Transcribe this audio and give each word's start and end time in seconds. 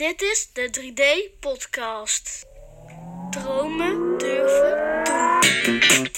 Dit 0.00 0.22
is 0.22 0.50
de 0.52 0.70
3D-podcast. 0.80 2.46
Dromen 3.30 4.18
durven 4.18 5.02
doen. 5.64 6.08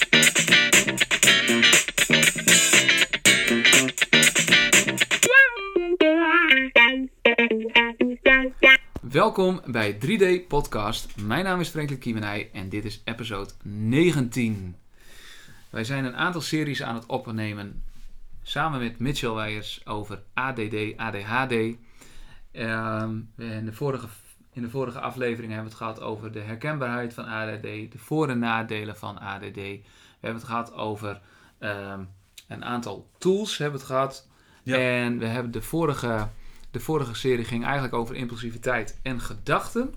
Welkom 9.01 9.61
bij 9.65 9.93
3D 9.93 10.47
Podcast. 10.47 11.15
Mijn 11.15 11.43
naam 11.43 11.59
is 11.59 11.69
Franklin 11.69 11.99
Kiemenij 11.99 12.49
en 12.53 12.69
dit 12.69 12.85
is 12.85 13.01
episode 13.05 13.51
19. 13.63 14.75
Wij 15.69 15.83
zijn 15.83 16.05
een 16.05 16.15
aantal 16.15 16.41
series 16.41 16.83
aan 16.83 16.95
het 16.95 17.05
opnemen 17.05 17.83
samen 18.43 18.79
met 18.79 18.99
Mitchell 18.99 19.33
Weijers 19.33 19.85
over 19.85 20.23
ADD, 20.33 20.97
ADHD. 20.97 21.53
Ehm, 22.53 23.19
in, 23.37 23.65
de 23.65 23.73
vorige, 23.73 24.07
in 24.51 24.61
de 24.61 24.69
vorige 24.69 24.99
aflevering 24.99 25.53
hebben 25.53 25.71
we 25.71 25.77
het 25.77 25.87
gehad 25.87 26.01
over 26.01 26.31
de 26.31 26.39
herkenbaarheid 26.39 27.13
van 27.13 27.25
ADD, 27.25 27.61
de 27.61 27.97
voor- 27.97 28.29
en 28.29 28.39
nadelen 28.39 28.97
van 28.97 29.19
ADD. 29.19 29.55
We 29.55 29.81
hebben 30.19 30.41
het 30.41 30.49
gehad 30.49 30.73
over 30.73 31.21
ehm, 31.59 32.03
een 32.47 32.65
aantal 32.65 33.09
tools, 33.17 33.57
hebben 33.57 33.79
we 33.79 33.85
het 33.85 33.93
gehad. 33.93 34.27
Ja. 34.63 34.77
En 34.77 35.17
we 35.17 35.25
hebben 35.25 35.51
de 35.51 35.61
vorige, 35.61 36.27
de 36.71 36.79
vorige 36.79 37.15
serie 37.15 37.45
ging 37.45 37.63
eigenlijk 37.63 37.93
over 37.93 38.15
impulsiviteit 38.15 38.99
en 39.03 39.19
gedachten. 39.19 39.95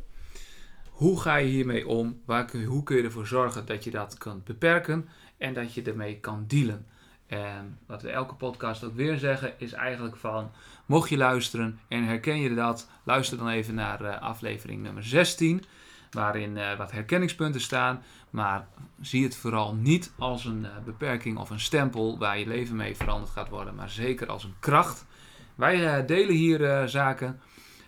Hoe 0.90 1.20
ga 1.20 1.36
je 1.36 1.48
hiermee 1.48 1.88
om? 1.88 2.20
Waar 2.24 2.44
kun 2.44 2.64
hoe 2.64 2.82
kun 2.82 2.96
je 2.96 3.02
ervoor 3.02 3.26
zorgen 3.26 3.66
dat 3.66 3.84
je 3.84 3.90
dat 3.90 4.18
kunt 4.18 4.44
beperken 4.44 5.08
en 5.38 5.54
dat 5.54 5.74
je 5.74 5.82
ermee 5.82 6.20
kan 6.20 6.44
dealen? 6.46 6.86
En 7.26 7.78
wat 7.86 8.02
we 8.02 8.10
elke 8.10 8.34
podcast 8.34 8.84
ook 8.84 8.94
weer 8.94 9.18
zeggen, 9.18 9.52
is 9.58 9.72
eigenlijk 9.72 10.16
van, 10.16 10.50
mocht 10.86 11.08
je 11.08 11.16
luisteren 11.16 11.80
en 11.88 12.04
herken 12.04 12.40
je 12.40 12.54
dat, 12.54 12.88
luister 13.02 13.38
dan 13.38 13.48
even 13.48 13.74
naar 13.74 14.04
eh, 14.04 14.22
aflevering 14.22 14.82
nummer 14.82 15.04
16, 15.04 15.64
waarin 16.10 16.56
eh, 16.56 16.78
wat 16.78 16.92
herkenningspunten 16.92 17.60
staan. 17.60 18.02
Maar 18.30 18.66
zie 19.00 19.24
het 19.24 19.36
vooral 19.36 19.74
niet 19.74 20.12
als 20.18 20.44
een 20.44 20.64
eh, 20.64 20.70
beperking 20.84 21.38
of 21.38 21.50
een 21.50 21.60
stempel 21.60 22.18
waar 22.18 22.38
je 22.38 22.46
leven 22.46 22.76
mee 22.76 22.96
veranderd 22.96 23.30
gaat 23.30 23.48
worden, 23.48 23.74
maar 23.74 23.90
zeker 23.90 24.26
als 24.26 24.44
een 24.44 24.54
kracht. 24.60 25.06
Wij 25.54 26.04
delen 26.04 26.34
hier 26.34 26.88
zaken. 26.88 27.40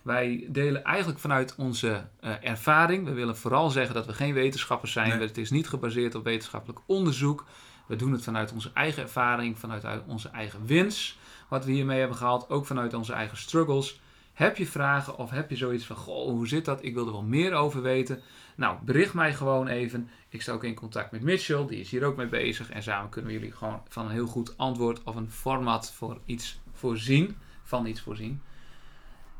Wij 0.02 0.46
delen 0.48 0.84
eigenlijk 0.84 1.18
vanuit 1.18 1.54
onze 1.56 2.08
ervaring. 2.40 3.04
We 3.04 3.12
willen 3.12 3.36
vooral 3.36 3.70
zeggen 3.70 3.94
dat 3.94 4.06
we 4.06 4.12
geen 4.12 4.34
wetenschappers 4.34 4.92
zijn. 4.92 5.08
Nee. 5.08 5.26
Het 5.26 5.38
is 5.38 5.50
niet 5.50 5.68
gebaseerd 5.68 6.14
op 6.14 6.24
wetenschappelijk 6.24 6.80
onderzoek. 6.86 7.44
We 7.88 7.96
doen 7.96 8.12
het 8.12 8.22
vanuit 8.24 8.52
onze 8.52 8.70
eigen 8.74 9.02
ervaring, 9.02 9.58
vanuit 9.58 9.84
onze 10.06 10.28
eigen 10.28 10.66
wins. 10.66 11.18
Wat 11.48 11.64
we 11.64 11.72
hiermee 11.72 11.98
hebben 11.98 12.16
gehaald, 12.16 12.50
ook 12.50 12.66
vanuit 12.66 12.94
onze 12.94 13.12
eigen 13.12 13.36
struggles. 13.36 14.00
Heb 14.32 14.56
je 14.56 14.66
vragen 14.66 15.18
of 15.18 15.30
heb 15.30 15.50
je 15.50 15.56
zoiets 15.56 15.84
van, 15.84 15.96
goh, 15.96 16.28
hoe 16.28 16.48
zit 16.48 16.64
dat? 16.64 16.84
Ik 16.84 16.94
wil 16.94 17.06
er 17.06 17.12
wel 17.12 17.22
meer 17.22 17.52
over 17.52 17.82
weten. 17.82 18.22
Nou, 18.54 18.78
bericht 18.84 19.14
mij 19.14 19.34
gewoon 19.34 19.68
even. 19.68 20.08
Ik 20.28 20.42
sta 20.42 20.52
ook 20.52 20.64
in 20.64 20.74
contact 20.74 21.10
met 21.10 21.22
Mitchell, 21.22 21.66
die 21.66 21.80
is 21.80 21.90
hier 21.90 22.04
ook 22.04 22.16
mee 22.16 22.26
bezig. 22.26 22.70
En 22.70 22.82
samen 22.82 23.10
kunnen 23.10 23.30
we 23.30 23.38
jullie 23.38 23.52
gewoon 23.52 23.82
van 23.88 24.04
een 24.04 24.12
heel 24.12 24.26
goed 24.26 24.58
antwoord 24.58 25.02
of 25.02 25.16
een 25.16 25.30
format 25.30 25.92
voor 25.92 26.18
iets 26.24 26.60
voorzien. 26.72 27.36
Van 27.62 27.86
iets 27.86 28.00
voorzien. 28.00 28.42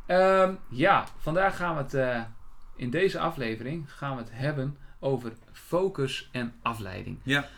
Ehm, 0.07 0.55
ja, 0.69 1.07
vandaag 1.19 1.57
gaan 1.57 1.77
we 1.77 1.83
het 1.83 1.95
eh, 1.95 2.23
in 2.77 2.91
deze 2.91 3.19
aflevering 3.19 3.93
gaan 3.93 4.17
we 4.17 4.23
het 4.23 4.33
hebben 4.33 4.79
over 5.01 5.33
focus 5.53 6.29
en 6.33 6.55
afleiding. 6.62 7.19
Ja. 7.23 7.49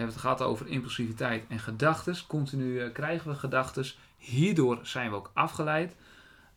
We 0.00 0.06
hebben 0.06 0.22
het 0.22 0.38
gehad 0.38 0.52
over 0.52 0.68
impulsiviteit 0.68 1.44
en 1.48 1.58
gedachten. 1.58 2.16
Continu 2.26 2.80
eh, 2.80 2.92
krijgen 2.92 3.30
we 3.30 3.36
gedachten. 3.36 3.84
Hierdoor 4.18 4.78
zijn 4.82 5.10
we 5.10 5.16
ook 5.16 5.30
afgeleid. 5.34 5.94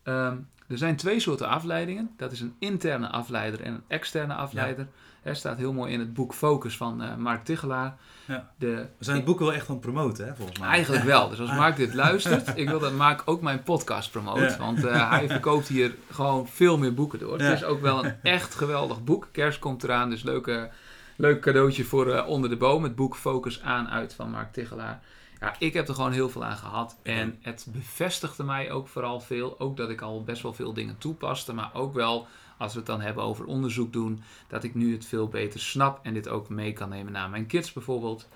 Ehm, 0.02 0.36
er 0.68 0.78
zijn 0.78 0.96
twee 0.96 1.20
soorten 1.20 1.48
afleidingen. 1.48 2.10
Dat 2.16 2.32
is 2.32 2.40
een 2.40 2.54
interne 2.58 3.08
afleider 3.08 3.60
en 3.60 3.74
een 3.74 3.82
externe 3.86 4.34
afleider. 4.34 4.86
Er 5.22 5.36
staat 5.36 5.58
heel 5.58 5.72
mooi 5.72 5.92
in 5.92 5.98
het 5.98 6.14
boek 6.14 6.34
Focus 6.34 6.76
van 6.76 7.02
eh, 7.02 7.16
Mark 7.16 7.44
Tichelaar. 7.44 7.96
Ja. 8.24 8.50
De, 8.56 8.86
We 8.98 9.04
zijn 9.04 9.16
het 9.16 9.24
boek 9.24 9.38
wel 9.38 9.52
echt 9.52 9.68
aan 9.68 9.74
het 9.74 9.84
promoten, 9.84 10.26
hè, 10.26 10.34
volgens 10.34 10.58
mij. 10.58 10.68
Eigenlijk 10.68 11.04
wel. 11.04 11.28
Dus 11.28 11.40
als 11.40 11.50
Mark 11.50 11.76
dit 11.76 11.94
luistert, 11.94 12.52
ik 12.58 12.68
wil 12.68 12.78
dat 12.78 12.92
Mark 12.92 13.22
ook 13.24 13.42
mijn 13.42 13.62
podcast 13.62 14.10
promoot. 14.10 14.38
Ja. 14.38 14.56
Want 14.58 14.84
eh, 14.84 15.10
hij 15.10 15.28
verkoopt 15.28 15.68
hier 15.68 15.94
gewoon 16.10 16.48
veel 16.48 16.78
meer 16.78 16.94
boeken 16.94 17.18
door. 17.18 17.38
Ja. 17.38 17.44
Het 17.44 17.54
is 17.54 17.64
ook 17.64 17.80
wel 17.80 18.04
een 18.04 18.14
echt 18.22 18.54
geweldig 18.54 19.04
boek. 19.04 19.28
Kerst 19.32 19.58
komt 19.58 19.84
eraan, 19.84 20.10
dus 20.10 20.22
leuke, 20.22 20.70
leuk 21.16 21.40
cadeautje 21.40 21.84
voor 21.84 22.12
eh, 22.12 22.28
onder 22.28 22.50
de 22.50 22.56
boom. 22.56 22.82
Het 22.82 22.94
boek 22.94 23.16
Focus 23.16 23.62
aan 23.62 23.88
uit 23.88 24.14
van 24.14 24.30
Mark 24.30 24.52
Tichelaar. 24.52 25.02
Ja, 25.40 25.54
ik 25.58 25.72
heb 25.72 25.88
er 25.88 25.94
gewoon 25.94 26.12
heel 26.12 26.28
veel 26.28 26.44
aan 26.44 26.56
gehad. 26.56 26.96
En 27.02 27.38
het 27.40 27.66
bevestigde 27.72 28.44
mij 28.44 28.70
ook 28.70 28.88
vooral 28.88 29.20
veel. 29.20 29.60
Ook 29.60 29.76
dat 29.76 29.90
ik 29.90 30.00
al 30.00 30.22
best 30.22 30.42
wel 30.42 30.52
veel 30.52 30.72
dingen 30.72 30.98
toepaste. 30.98 31.52
Maar 31.52 31.70
ook 31.74 31.94
wel, 31.94 32.26
als 32.58 32.72
we 32.72 32.78
het 32.78 32.86
dan 32.86 33.00
hebben 33.00 33.24
over 33.24 33.44
onderzoek 33.44 33.92
doen, 33.92 34.22
dat 34.48 34.64
ik 34.64 34.74
nu 34.74 34.92
het 34.92 35.06
veel 35.06 35.28
beter 35.28 35.60
snap. 35.60 36.00
En 36.02 36.14
dit 36.14 36.28
ook 36.28 36.48
mee 36.48 36.72
kan 36.72 36.88
nemen 36.88 37.12
naar 37.12 37.30
mijn 37.30 37.46
kids 37.46 37.72
bijvoorbeeld. 37.72 38.28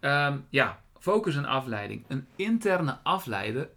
Ehm, 0.00 0.38
ja, 0.48 0.80
focus 0.98 1.36
en 1.36 1.44
afleiding. 1.44 2.04
Een 2.08 2.26
interne 2.36 2.98
afleider, 3.02 3.68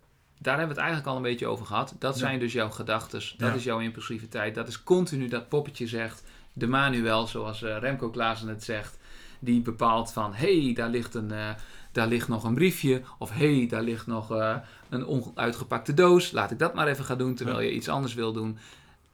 daar 0.44 0.58
hebben 0.58 0.76
we 0.76 0.82
het 0.82 0.90
eigenlijk 0.90 1.08
al 1.08 1.16
een 1.16 1.32
beetje 1.32 1.48
over 1.48 1.66
gehad. 1.66 1.96
Dat 2.00 2.14
Ja. 2.14 2.20
zijn 2.20 2.40
dus 2.40 2.54
jouw 2.54 2.70
gedachten, 2.70 3.20
dat 3.38 3.50
Ja. 3.50 3.56
is 3.56 3.64
jouw 3.64 3.80
impulsiviteit. 3.80 4.56
Dat 4.56 4.68
is 4.68 4.84
continu 4.84 5.28
dat 5.28 5.50
poppetje 5.50 5.88
zegt. 5.88 6.24
De 6.54 6.68
manuel, 6.68 7.28
zoals 7.28 7.64
eh, 7.64 7.78
Remco 7.80 8.10
Klaassen 8.10 8.48
het 8.48 8.64
zegt, 8.64 8.98
die 9.40 9.62
bepaalt 9.62 10.12
van... 10.14 10.34
hé, 10.34 10.64
hey, 10.64 10.74
daar, 10.74 10.90
ligt 10.90 11.14
een, 11.16 11.32
eh, 11.32 11.50
daar 11.92 12.08
ligt 12.08 12.28
nog 12.28 12.44
een 12.44 12.54
briefje. 12.54 13.02
Of 13.18 13.32
hé, 13.32 13.58
hey, 13.58 13.68
daar 13.68 13.82
ligt 13.84 14.08
nog 14.08 14.32
eh, 14.32 14.56
een 14.90 15.06
onuitgepakte 15.06 15.94
doos. 15.94 16.32
Laat 16.32 16.52
ik 16.52 16.60
dat 16.60 16.74
maar 16.74 16.88
even 16.88 17.06
gaan 17.06 17.18
doen, 17.18 17.36
terwijl 17.36 17.60
je 17.60 17.74
iets 17.74 17.90
anders 17.90 18.14
wil 18.14 18.34
doen. 18.34 18.58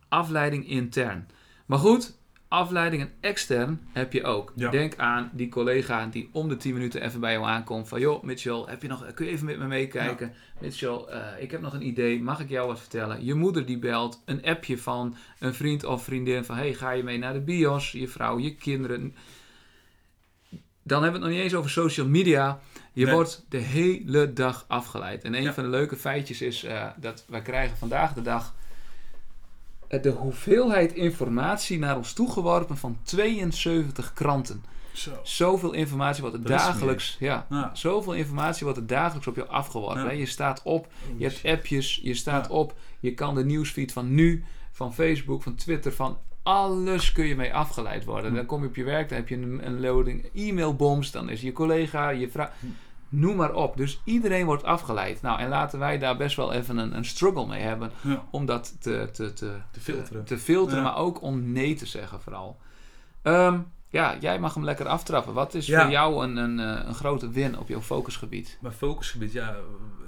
Afleiding 0.08 0.68
intern. 0.68 1.28
Maar 1.66 1.80
goed, 1.80 2.18
afleiding 2.50 3.02
en 3.02 3.12
extern 3.20 3.82
heb 3.94 4.14
je 4.14 4.24
ook. 4.24 4.54
Ja. 4.56 4.70
Denk 4.70 4.96
aan 4.98 5.30
die 5.34 5.50
collega 5.50 6.06
die 6.06 6.30
om 6.32 6.50
de 6.50 6.58
10 6.58 6.74
minuten 6.74 7.02
even 7.02 7.20
bij 7.20 7.32
jou 7.32 7.46
aankomt. 7.46 7.88
Van 7.88 8.00
joh, 8.00 8.24
Mitchell, 8.24 8.64
heb 8.66 8.82
je 8.82 8.88
nog, 8.88 9.14
kun 9.14 9.26
je 9.26 9.32
even 9.32 9.46
met 9.46 9.58
me 9.60 9.68
meekijken? 9.68 10.34
Mitchell, 10.62 10.96
eh, 11.10 11.22
ik 11.40 11.52
heb 11.52 11.62
nog 11.62 11.74
een 11.74 11.86
idee. 11.88 12.22
Mag 12.22 12.40
ik 12.40 12.50
jou 12.50 12.68
wat 12.68 12.80
vertellen? 12.80 13.26
Je 13.26 13.34
moeder 13.34 13.66
die 13.66 13.80
belt. 13.80 14.22
Een 14.26 14.46
appje 14.46 14.78
van 14.78 15.16
een 15.40 15.54
vriend 15.54 15.84
of 15.84 16.04
vriendin 16.04 16.44
van... 16.46 16.56
Hey, 16.56 16.74
ga 16.74 16.92
je 16.92 17.04
mee 17.04 17.18
naar 17.18 17.34
de 17.34 17.42
bios? 17.42 17.92
Je 17.92 18.08
vrouw, 18.08 18.40
je 18.40 18.56
kinderen. 18.56 19.16
Dan 20.84 21.04
hebben 21.04 21.22
we 21.22 21.26
het 21.26 21.36
nog 21.36 21.44
niet 21.44 21.52
eens 21.52 21.60
over 21.60 21.70
social 21.72 22.08
media. 22.08 22.60
Je 22.94 23.06
Nee. 23.06 23.14
wordt 23.14 23.46
de 23.50 23.58
hele 23.58 24.34
dag 24.34 24.66
afgeleid. 24.68 25.24
En 25.24 25.34
een 25.36 25.42
Ja. 25.44 25.54
van 25.54 25.64
de 25.64 25.70
leuke 25.70 25.96
feitjes 25.96 26.42
is 26.42 26.64
eh, 26.64 26.88
dat 26.98 27.26
wij 27.28 27.42
krijgen 27.42 27.78
vandaag 27.78 28.14
de 28.14 28.22
dag... 28.22 28.56
eh, 29.90 30.02
de 30.02 30.10
hoeveelheid 30.10 30.94
informatie 30.94 31.80
naar 31.80 31.98
ons 31.98 32.14
toegeworpen 32.14 32.78
van 32.78 32.98
72 33.04 34.14
kranten. 34.14 34.64
Zo. 34.92 35.12
Zoveel 35.24 35.74
informatie 35.74 36.22
wordt 36.22 36.38
er 36.38 36.44
Dat 36.44 36.58
dagelijks... 36.58 37.16
Ja, 37.20 37.46
Ja. 37.50 37.70
zoveel 37.74 38.14
informatie 38.14 38.64
wordt 38.64 38.80
er 38.80 38.88
dagelijks 38.88 39.28
op 39.28 39.36
je 39.36 39.46
afgeworpen. 39.48 40.04
Ja. 40.04 40.12
Je 40.12 40.26
staat 40.26 40.62
op, 40.64 40.88
je 41.18 41.26
hebt 41.28 41.46
appjes, 41.46 42.00
je 42.04 42.14
staat 42.14 42.48
Ja. 42.48 42.54
op. 42.54 42.74
Je 43.00 43.14
kan 43.14 43.36
de 43.36 43.46
nieuwsfeed 43.46 43.92
van 43.92 44.14
nu, 44.14 44.44
van 44.72 44.94
Facebook, 44.94 45.44
van 45.44 45.56
Twitter, 45.56 45.92
van 45.94 46.18
alles 46.44 47.12
kun 47.12 47.26
je 47.26 47.36
mee 47.36 47.54
afgeleid 47.54 48.06
worden. 48.06 48.30
Hm. 48.30 48.36
Dan 48.36 48.46
kom 48.46 48.62
je 48.62 48.68
op 48.68 48.76
je 48.76 48.84
werk, 48.84 49.10
dan 49.10 49.18
heb 49.18 49.30
je 49.30 49.36
een, 49.36 49.66
een 49.66 49.80
loading 49.80 50.30
e-mailbombs, 50.34 51.12
dan 51.12 51.30
is 51.30 51.42
je 51.42 51.52
collega, 51.52 52.10
je 52.10 52.30
vrouw... 52.30 52.50
Noem 53.10 53.36
maar 53.36 53.54
op. 53.54 53.78
Dus 53.78 54.02
iedereen 54.04 54.46
wordt 54.46 54.64
afgeleid. 54.64 55.22
Nou, 55.22 55.40
en 55.40 55.50
laten 55.50 55.80
wij 55.80 55.98
daar 55.98 56.18
best 56.18 56.36
wel 56.36 56.54
even 56.54 56.78
een, 56.78 56.96
een 56.98 57.06
struggle 57.06 57.48
mee 57.48 57.62
hebben 57.62 57.92
Ja. 58.02 58.24
om 58.32 58.46
dat 58.46 58.82
te, 58.82 59.10
te, 59.12 59.34
te, 59.34 59.52
Te 59.72 59.80
filteren. 59.80 60.26
te 60.26 60.38
filteren, 60.38 60.84
Ja. 60.84 60.90
maar 60.90 60.98
ook 60.98 61.22
om 61.22 61.52
nee 61.52 61.76
te 61.76 61.86
zeggen 61.86 62.22
vooral. 62.22 62.58
Ehm, 63.22 63.60
ja, 63.90 64.18
jij 64.20 64.40
mag 64.40 64.54
hem 64.54 64.64
lekker 64.64 64.88
aftrappen. 64.88 65.34
Wat 65.34 65.54
is 65.54 65.66
Ja. 65.68 65.82
voor 65.82 65.92
jou 65.92 66.24
een, 66.24 66.38
een, 66.38 66.60
eh, 66.60 66.86
een 66.88 66.94
grote 66.96 67.30
win 67.30 67.58
op 67.60 67.68
jouw 67.68 67.82
focusgebied? 67.82 68.58
Mijn 68.62 68.74
focusgebied, 68.74 69.32
ja. 69.32 69.56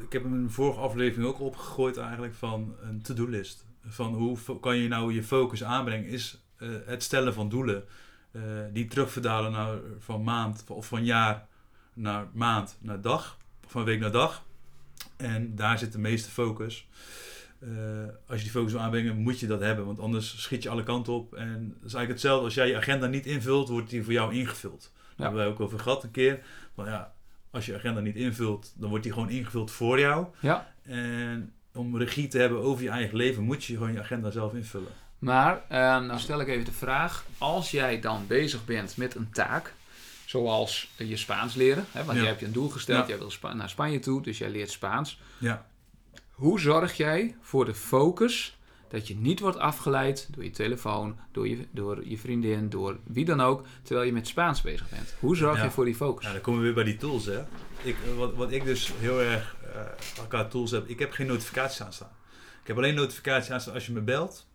Ik 0.04 0.12
heb 0.14 0.24
hem 0.24 0.34
in 0.34 0.44
de 0.44 0.50
vorige 0.50 0.80
aflevering 0.80 1.28
ook 1.30 1.40
opgegooid 1.40 1.98
eigenlijk 1.98 2.34
van 2.36 2.76
een 2.82 3.02
to-do-list. 3.02 3.66
Van 3.88 4.14
hoe 4.14 4.38
kan 4.60 4.78
je 4.78 4.88
nou 4.88 5.14
je 5.14 5.24
focus 5.24 5.64
aanbrengen, 5.64 6.08
is 6.10 6.44
eh, 6.58 6.70
het 6.86 7.04
stellen 7.04 7.34
van 7.34 7.50
doelen. 7.50 7.84
eh, 8.32 8.42
die 8.74 8.88
terugverdalen 8.88 9.52
naar, 9.52 9.76
van 10.00 10.24
maand 10.24 10.64
of 10.68 10.86
van 10.88 11.04
jaar 11.06 11.48
naar 11.94 12.28
maand 12.34 12.78
naar 12.80 13.02
dag. 13.02 13.38
Van 13.68 13.84
week 13.84 14.00
naar 14.00 14.12
dag. 14.12 14.44
En 15.18 15.56
daar 15.56 15.78
zit 15.78 15.92
de 15.92 16.00
meeste 16.00 16.30
focus. 16.30 16.88
Eh, 17.60 17.70
als 18.28 18.38
je 18.38 18.44
die 18.44 18.52
focus 18.52 18.72
wil 18.72 18.82
aanbrengen, 18.82 19.18
moet 19.18 19.40
je 19.40 19.48
dat 19.48 19.60
hebben. 19.60 19.86
Want 19.86 20.00
anders 20.00 20.42
schiet 20.42 20.64
je 20.64 20.70
alle 20.70 20.84
kanten 20.84 21.14
op. 21.14 21.34
En 21.34 21.68
dat 21.68 21.88
is 21.88 21.94
eigenlijk 21.94 22.10
hetzelfde. 22.10 22.46
Als 22.46 22.54
jij 22.54 22.68
je 22.68 22.78
agenda 22.78 23.08
niet 23.08 23.26
invult, 23.26 23.70
wordt 23.70 23.90
die 23.90 24.04
voor 24.04 24.14
jou 24.14 24.34
ingevuld. 24.34 24.92
Daar 24.94 25.16
hebben 25.16 25.40
wij 25.40 25.48
ook 25.48 25.60
over 25.60 25.80
gehad 25.80 26.04
een 26.04 26.12
keer. 26.12 26.40
Van 26.76 26.86
ja, 26.86 27.14
als 27.52 27.66
je 27.66 27.76
agenda 27.76 28.00
niet 28.00 28.16
invult, 28.16 28.74
dan 28.76 28.90
wordt 28.90 29.04
die 29.04 29.14
gewoon 29.14 29.30
ingevuld 29.30 29.72
voor 29.72 30.00
jou. 30.00 30.26
Ja. 30.40 30.74
En 30.84 31.54
om 31.74 31.98
regie 31.98 32.28
te 32.28 32.38
hebben 32.38 32.62
over 32.62 32.84
je 32.84 32.90
eigen 32.90 33.18
leven, 33.18 33.44
moet 33.44 33.64
je 33.64 33.74
gewoon 33.74 33.94
je 33.94 34.00
agenda 34.00 34.32
zelf 34.32 34.54
invullen. 34.54 34.92
Maar, 35.20 35.62
ehm 35.68 36.06
nou 36.06 36.20
stel 36.20 36.42
ik 36.42 36.48
even 36.48 36.66
de 36.66 36.72
vraag. 36.72 37.26
Als 37.38 37.72
jij 37.72 38.00
dan 38.00 38.28
bezig 38.28 38.66
bent 38.66 38.98
met 38.98 39.16
een 39.16 39.30
taak, 39.32 39.74
zoals 40.32 40.90
je 40.98 41.18
Spaans 41.18 41.54
leren. 41.56 41.86
Hè, 41.92 42.04
want 42.04 42.18
Ja. 42.18 42.22
je 42.24 42.28
hebt 42.30 42.40
je 42.40 42.46
een 42.46 42.52
doel 42.52 42.70
gesteld, 42.70 43.02
Ja. 43.02 43.08
jij 43.08 43.18
wil 43.18 43.32
Spa- 43.32 43.54
naar 43.54 43.70
Spanje 43.70 44.00
toe, 44.00 44.22
dus 44.22 44.38
jij 44.38 44.50
leert 44.50 44.72
Spaans. 44.72 45.20
Ja. 45.38 45.68
Hoe 46.32 46.60
zorg 46.60 46.98
jij 46.98 47.36
voor 47.42 47.66
de 47.66 47.74
focus 47.74 48.58
dat 48.90 49.08
je 49.08 49.16
niet 49.16 49.40
wordt 49.40 49.58
afgeleid 49.58 50.28
door 50.32 50.44
je 50.44 50.50
telefoon, 50.50 51.18
door 51.32 51.48
je, 51.48 51.68
door 51.72 52.08
je 52.08 52.18
vriendin, 52.18 52.70
door 52.70 52.98
wie 53.04 53.26
dan 53.26 53.42
ook, 53.42 53.66
terwijl 53.84 54.06
je 54.08 54.14
met 54.14 54.28
Spaans 54.28 54.62
bezig 54.62 54.90
bent. 54.90 55.16
Hoe 55.20 55.36
zorg 55.36 55.58
Ja. 55.58 55.64
je 55.64 55.72
voor 55.72 55.86
die 55.86 55.96
focus? 55.96 56.26
Ja, 56.26 56.32
dan 56.32 56.42
komen 56.42 56.60
we 56.60 56.66
weer 56.66 56.76
bij 56.76 56.84
die 56.84 56.98
tools, 56.98 57.26
hè. 57.26 57.40
Ik, 57.84 57.96
eh, 58.06 58.14
wat, 58.18 58.34
wat 58.36 58.52
ik 58.52 58.64
dus 58.66 58.92
heel 58.98 59.22
erg 59.22 59.56
eh 59.74 60.26
qua 60.28 60.46
tools 60.46 60.72
heb, 60.72 60.88
ik 60.88 61.00
heb 61.00 61.12
geen 61.12 61.28
notificaties 61.28 61.82
aanstaan. 61.82 62.12
Ik 62.62 62.68
heb 62.68 62.78
alleen 62.78 62.96
notificaties 62.96 63.52
aanstaan 63.52 63.74
als 63.74 63.86
je 63.86 63.92
me 63.92 64.02
belt. 64.02 64.48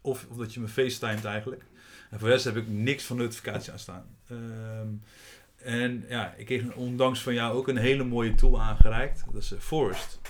Of, 0.00 0.26
of 0.30 0.36
dat 0.36 0.54
je 0.54 0.60
me 0.60 0.68
facetimet 0.68 1.24
eigenlijk. 1.24 1.64
En 2.12 2.18
voor 2.18 2.28
de 2.28 2.34
rest 2.34 2.44
heb 2.44 2.56
ik 2.56 2.68
niks 2.68 3.04
van 3.04 3.16
notificaties 3.16 3.70
aanstaan. 3.70 4.04
Ehm, 4.28 4.88
en 5.56 6.04
ja, 6.08 6.34
ik 6.36 6.46
kreeg 6.46 6.72
ondanks 6.74 7.22
van 7.22 7.34
jou 7.34 7.56
ook 7.56 7.68
een 7.68 7.76
hele 7.76 8.04
mooie 8.04 8.34
tool 8.34 8.60
aangereikt. 8.60 9.24
Dat 9.32 9.42
is 9.42 9.52
eh, 9.52 9.58
Forest. 9.58 10.20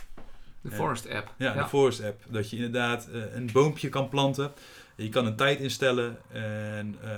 De. 0.61 0.71
Forest 0.71 1.09
app. 1.09 1.35
Ja, 1.39 1.55
de 1.55 1.69
Forest 1.69 2.03
app. 2.03 2.23
Dat 2.29 2.51
je 2.51 2.57
inderdaad 2.57 3.09
eh, 3.09 3.35
een 3.35 3.51
boompje 3.53 3.89
kan 3.89 4.09
planten. 4.09 4.53
Je 4.97 5.09
kan 5.09 5.27
een 5.27 5.37
tijd 5.37 5.61
instellen. 5.61 6.19
En 6.33 6.97
eh, 7.03 7.11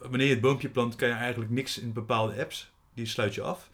wanneer 0.00 0.26
je 0.26 0.32
het 0.32 0.42
boompje 0.42 0.68
plant, 0.68 0.96
kan 0.96 1.08
je 1.08 1.14
eigenlijk 1.14 1.50
niks 1.50 1.78
in 1.78 1.92
bepaalde 1.92 2.40
apps. 2.40 2.70
Die 2.94 3.06
sluit 3.06 3.34
je 3.34 3.42
af. 3.42 3.70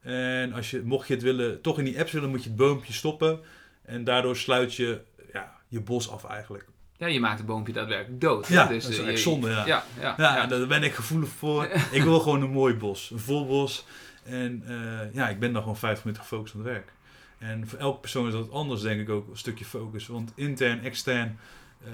En 0.00 0.52
als 0.52 0.70
je, 0.70 0.82
mocht 0.82 1.08
je 1.08 1.14
het 1.14 1.22
willen, 1.22 1.60
toch 1.60 1.78
in 1.78 1.84
die 1.84 1.98
apps 1.98 2.12
willen, 2.12 2.30
moet 2.30 2.42
je 2.42 2.48
het 2.48 2.58
boompje 2.58 2.92
stoppen. 2.92 3.40
En 3.82 4.04
daardoor 4.04 4.36
sluit 4.36 4.74
je 4.74 5.00
ja, 5.32 5.60
je 5.68 5.80
bos 5.80 6.10
af 6.10 6.24
eigenlijk. 6.24 6.66
Ja, 7.02 7.08
je 7.08 7.20
maakt 7.20 7.38
het 7.38 7.46
boompje 7.46 7.72
daadwerkelijk 7.72 8.20
dood. 8.20 8.48
Ja, 8.48 8.66
Dus, 8.66 8.82
dat 8.82 8.92
is 8.92 8.98
eh, 8.98 9.08
echt 9.08 9.20
zonde, 9.20 9.50
ja. 9.50 9.66
Ja, 9.66 9.84
ja, 10.00 10.14
Ja, 10.18 10.36
ja. 10.36 10.46
daar 10.46 10.66
ben 10.66 10.82
ik 10.82 10.92
gevoelig 10.92 11.28
voor. 11.28 11.64
ik 11.98 12.02
wil 12.02 12.20
gewoon 12.20 12.42
een 12.42 12.50
mooi 12.50 12.74
bos. 12.74 13.10
Een 13.10 13.18
vol 13.18 13.46
bos. 13.46 13.86
En 14.24 14.62
eh, 14.66 15.14
ja, 15.14 15.28
ik 15.28 15.38
ben 15.38 15.52
dan 15.52 15.62
gewoon 15.62 15.76
50 15.76 16.04
minuten 16.04 16.24
gefocust 16.24 16.54
aan 16.54 16.60
het 16.60 16.70
werk. 16.70 16.92
En 17.38 17.68
voor 17.68 17.78
elke 17.78 18.00
persoon 18.00 18.26
is 18.26 18.32
dat 18.32 18.50
anders, 18.50 18.80
denk 18.80 19.00
ik 19.00 19.08
ook, 19.08 19.28
een 19.28 19.36
stukje 19.36 19.64
focus. 19.64 20.06
Want 20.06 20.32
intern, 20.34 20.80
extern, 20.80 21.38
eh, 21.84 21.90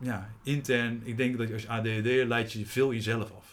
ja, 0.00 0.30
intern, 0.42 1.02
ik 1.04 1.16
denk 1.16 1.38
dat 1.38 1.48
je 1.48 1.54
als 1.54 1.68
ADHD 1.68 2.26
leidt 2.26 2.52
je 2.52 2.66
veel 2.66 2.92
jezelf 2.92 3.32
af. 3.36 3.46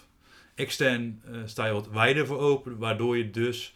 Extern 0.56 1.22
sta 1.46 1.66
je 1.66 1.74
wat 1.74 1.90
wijder 1.90 2.26
voor 2.26 2.40
open, 2.40 2.78
waardoor 2.78 3.18
je 3.18 3.30
dus 3.30 3.74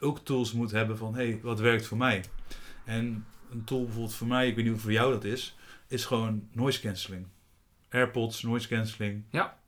ook 0.00 0.18
tools 0.18 0.52
moet 0.52 0.70
hebben 0.70 0.98
van, 0.98 1.14
hé, 1.14 1.26
hey, 1.28 1.38
wat 1.42 1.60
werkt 1.60 1.86
voor 1.86 1.98
mij? 1.98 2.24
En 2.84 3.26
een 3.50 3.64
tool 3.64 3.84
bijvoorbeeld 3.84 4.14
voor 4.14 4.26
mij, 4.26 4.48
ik 4.48 4.54
weet 4.54 4.64
niet 4.64 4.72
hoe 4.72 4.82
voor 4.82 4.92
jou 4.92 5.12
dat 5.12 5.24
is, 5.24 5.56
is 5.94 6.04
gewoon 6.04 6.48
noise 6.52 6.80
cancelling. 6.80 7.26
AirPods, 7.90 8.42
noise 8.42 8.68
cancelling. 8.68 9.24
Ja. 9.30 9.58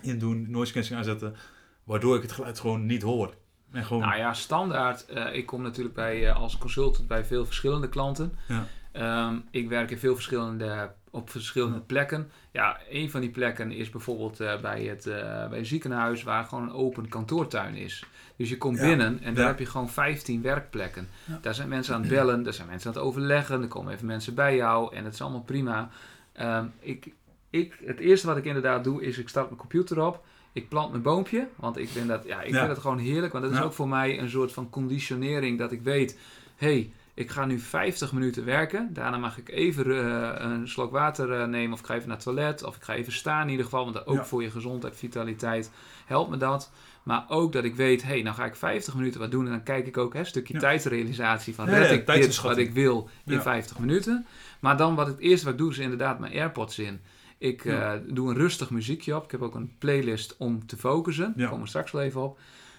Indoen, 0.00 0.50
noise 0.50 0.72
cancelling 0.72 1.06
aanzetten, 1.06 1.36
waardoor 1.84 2.16
ik 2.16 2.22
het 2.22 2.32
geluid 2.32 2.60
gewoon 2.60 2.86
niet 2.86 3.02
hoor. 3.02 3.34
En 3.72 3.84
gewoon, 3.84 4.02
Nou 4.02 4.16
ja, 4.16 4.34
standaard. 4.34 5.06
eh, 5.06 5.34
ik 5.34 5.46
kom 5.46 5.62
natuurlijk 5.62 5.94
bij, 5.94 6.28
eh, 6.28 6.36
als 6.36 6.58
consultant 6.58 7.08
bij 7.08 7.24
veel 7.24 7.46
verschillende 7.46 7.88
klanten. 7.88 8.32
Ja. 8.48 8.66
Ehm, 8.92 9.36
ik 9.50 9.68
werk 9.68 9.90
in 9.90 9.98
veel 9.98 10.14
verschillende, 10.14 10.92
op 11.10 11.30
verschillende 11.30 11.80
plekken. 11.80 12.30
Ja, 12.52 12.78
een 12.90 13.10
van 13.10 13.20
die 13.20 13.30
plekken 13.30 13.72
is 13.72 13.90
bijvoorbeeld 13.90 14.40
eh, 14.40 14.60
bij, 14.60 14.84
het, 14.84 15.06
eh, 15.06 15.48
bij 15.48 15.58
een 15.58 15.66
ziekenhuis 15.66 16.22
waar 16.22 16.44
gewoon 16.44 16.64
een 16.64 16.72
open 16.72 17.08
kantoortuin 17.08 17.74
is. 17.74 18.04
Dus 18.36 18.48
je 18.48 18.58
komt 18.58 18.78
Ja. 18.78 18.84
binnen 18.86 19.22
en 19.22 19.34
daar 19.34 19.46
heb 19.46 19.58
je 19.58 19.66
gewoon 19.66 19.90
15 19.90 20.42
werkplekken. 20.42 21.08
Ja. 21.24 21.38
Daar 21.42 21.54
zijn 21.54 21.68
mensen 21.68 21.94
aan 21.94 22.00
het 22.00 22.10
bellen, 22.10 22.42
daar 22.42 22.52
zijn 22.52 22.68
mensen 22.68 22.90
aan 22.90 22.96
het 22.96 23.04
overleggen, 23.04 23.62
er 23.62 23.68
komen 23.68 23.92
even 23.92 24.06
mensen 24.06 24.34
bij 24.34 24.56
jou 24.56 24.94
en 24.94 25.04
het 25.04 25.14
is 25.14 25.20
allemaal 25.20 25.42
prima. 25.42 25.90
Ehm, 26.32 26.66
ik, 26.80 27.12
ik, 27.50 27.78
het 27.84 27.98
eerste 27.98 28.26
wat 28.26 28.36
ik 28.36 28.44
inderdaad 28.44 28.84
doe 28.84 29.02
is 29.02 29.18
ik 29.18 29.28
start 29.28 29.46
mijn 29.46 29.60
computer 29.60 30.06
op. 30.06 30.24
Ik 30.52 30.68
plant 30.68 30.90
mijn 30.90 31.02
boompje, 31.02 31.48
want 31.56 31.76
ik 31.76 31.88
vind 31.88 32.08
dat, 32.08 32.24
ja, 32.26 32.42
ik 32.42 32.54
vind 32.54 32.66
dat 32.68 32.78
gewoon 32.78 32.98
heerlijk. 32.98 33.32
Want 33.32 33.44
dat 33.44 33.52
is 33.52 33.60
ook 33.60 33.72
voor 33.72 33.88
mij 33.88 34.18
een 34.18 34.30
soort 34.30 34.52
van 34.52 34.70
conditionering 34.70 35.58
dat 35.58 35.72
ik 35.72 35.82
weet, 35.82 36.18
hey, 36.56 36.92
ik 37.18 37.30
ga 37.30 37.44
nu 37.44 37.58
50 37.58 38.12
minuten 38.12 38.44
werken. 38.44 38.88
Daarna 38.92 39.16
mag 39.18 39.38
ik 39.38 39.48
even 39.48 39.84
eh, 39.84 40.50
een 40.50 40.68
slok 40.68 40.90
water 40.92 41.32
eh, 41.32 41.46
nemen 41.46 41.72
of 41.72 41.80
ik 41.80 41.86
ga 41.86 41.94
even 41.94 42.08
naar 42.08 42.16
het 42.16 42.24
toilet. 42.24 42.62
Of 42.64 42.76
ik 42.76 42.82
ga 42.82 42.94
even 42.94 43.12
staan 43.12 43.42
in 43.42 43.48
ieder 43.48 43.64
geval, 43.64 43.84
want 43.92 44.06
ook 44.06 44.16
Ja. 44.16 44.24
voor 44.24 44.42
je 44.42 44.50
gezondheid, 44.50 44.96
vitaliteit 44.96 45.70
helpt 46.06 46.30
me 46.30 46.36
dat. 46.36 46.70
Maar 47.02 47.24
ook 47.28 47.52
dat 47.52 47.64
ik 47.64 47.74
weet, 47.74 48.02
hey, 48.02 48.22
nou 48.22 48.36
ga 48.36 48.44
ik 48.44 48.56
50 48.56 48.94
minuten 48.94 49.20
wat 49.20 49.30
doen. 49.30 49.44
En 49.44 49.50
dan 49.50 49.62
kijk 49.62 49.86
ik 49.86 49.96
ook 49.96 50.12
hè, 50.12 50.18
een 50.18 50.26
stukje 50.26 50.54
Ja. 50.54 50.60
tijdsrealisatie 50.60 51.54
van 51.54 51.68
red 51.68 51.90
ik 51.90 52.06
dit 52.06 52.40
wat 52.40 52.56
ik 52.58 52.72
wil 52.72 53.08
in 53.24 53.34
Ja. 53.34 53.42
50 53.42 53.78
minuten. 53.78 54.26
Maar 54.60 54.76
dan 54.76 54.94
wat 54.94 55.06
het 55.06 55.18
eerste 55.18 55.44
wat 55.44 55.54
ik 55.54 55.60
doe 55.60 55.70
is 55.70 55.78
inderdaad 55.78 56.18
mijn 56.18 56.32
AirPods 56.32 56.78
in. 56.78 57.00
Ik 57.38 57.64
eh, 57.64 57.92
doe 58.06 58.30
een 58.30 58.36
rustig 58.36 58.70
muziekje 58.70 59.16
op. 59.16 59.24
Ik 59.24 59.30
heb 59.30 59.42
ook 59.42 59.54
een 59.54 59.72
playlist 59.78 60.36
om 60.38 60.66
te 60.66 60.76
focussen. 60.76 61.32
Daar 61.36 61.46
komen 61.48 61.62
we 61.62 61.68
straks 61.68 61.90
wel 61.90 62.02
even 62.02 62.20
op. 62.22 62.38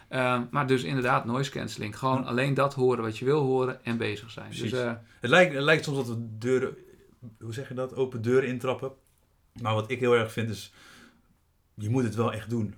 Ehm, 0.10 0.44
maar 0.52 0.68
dus 0.68 0.84
inderdaad 0.84 1.26
noise 1.26 1.52
cancelling. 1.52 1.98
Gewoon 1.98 2.22
Ja. 2.22 2.28
alleen 2.28 2.54
dat 2.54 2.74
horen 2.74 3.04
wat 3.04 3.18
je 3.18 3.26
wil 3.26 3.42
horen 3.42 3.86
en 3.86 3.98
bezig 3.98 4.32
zijn. 4.32 4.48
Precies. 4.48 4.72
Dus 4.72 4.80
eh, 4.80 4.94
Het 5.20 5.30
lijkt, 5.30 5.54
het 5.54 5.64
lijkt 5.64 5.84
soms 5.84 5.98
dat 5.98 6.08
we 6.08 6.38
deuren, 6.38 6.78
hoe 7.40 7.54
zeg 7.54 7.68
je 7.68 7.74
dat, 7.74 7.96
open 7.96 8.22
deuren 8.22 8.50
intrappen. 8.50 8.92
Maar 9.62 9.74
wat 9.74 9.92
ik 9.92 10.00
heel 10.00 10.16
erg 10.16 10.32
vind 10.32 10.50
is, 10.50 10.74
je 11.74 11.90
moet 11.90 12.04
het 12.04 12.16
wel 12.16 12.34
echt 12.34 12.50
doen. 12.50 12.76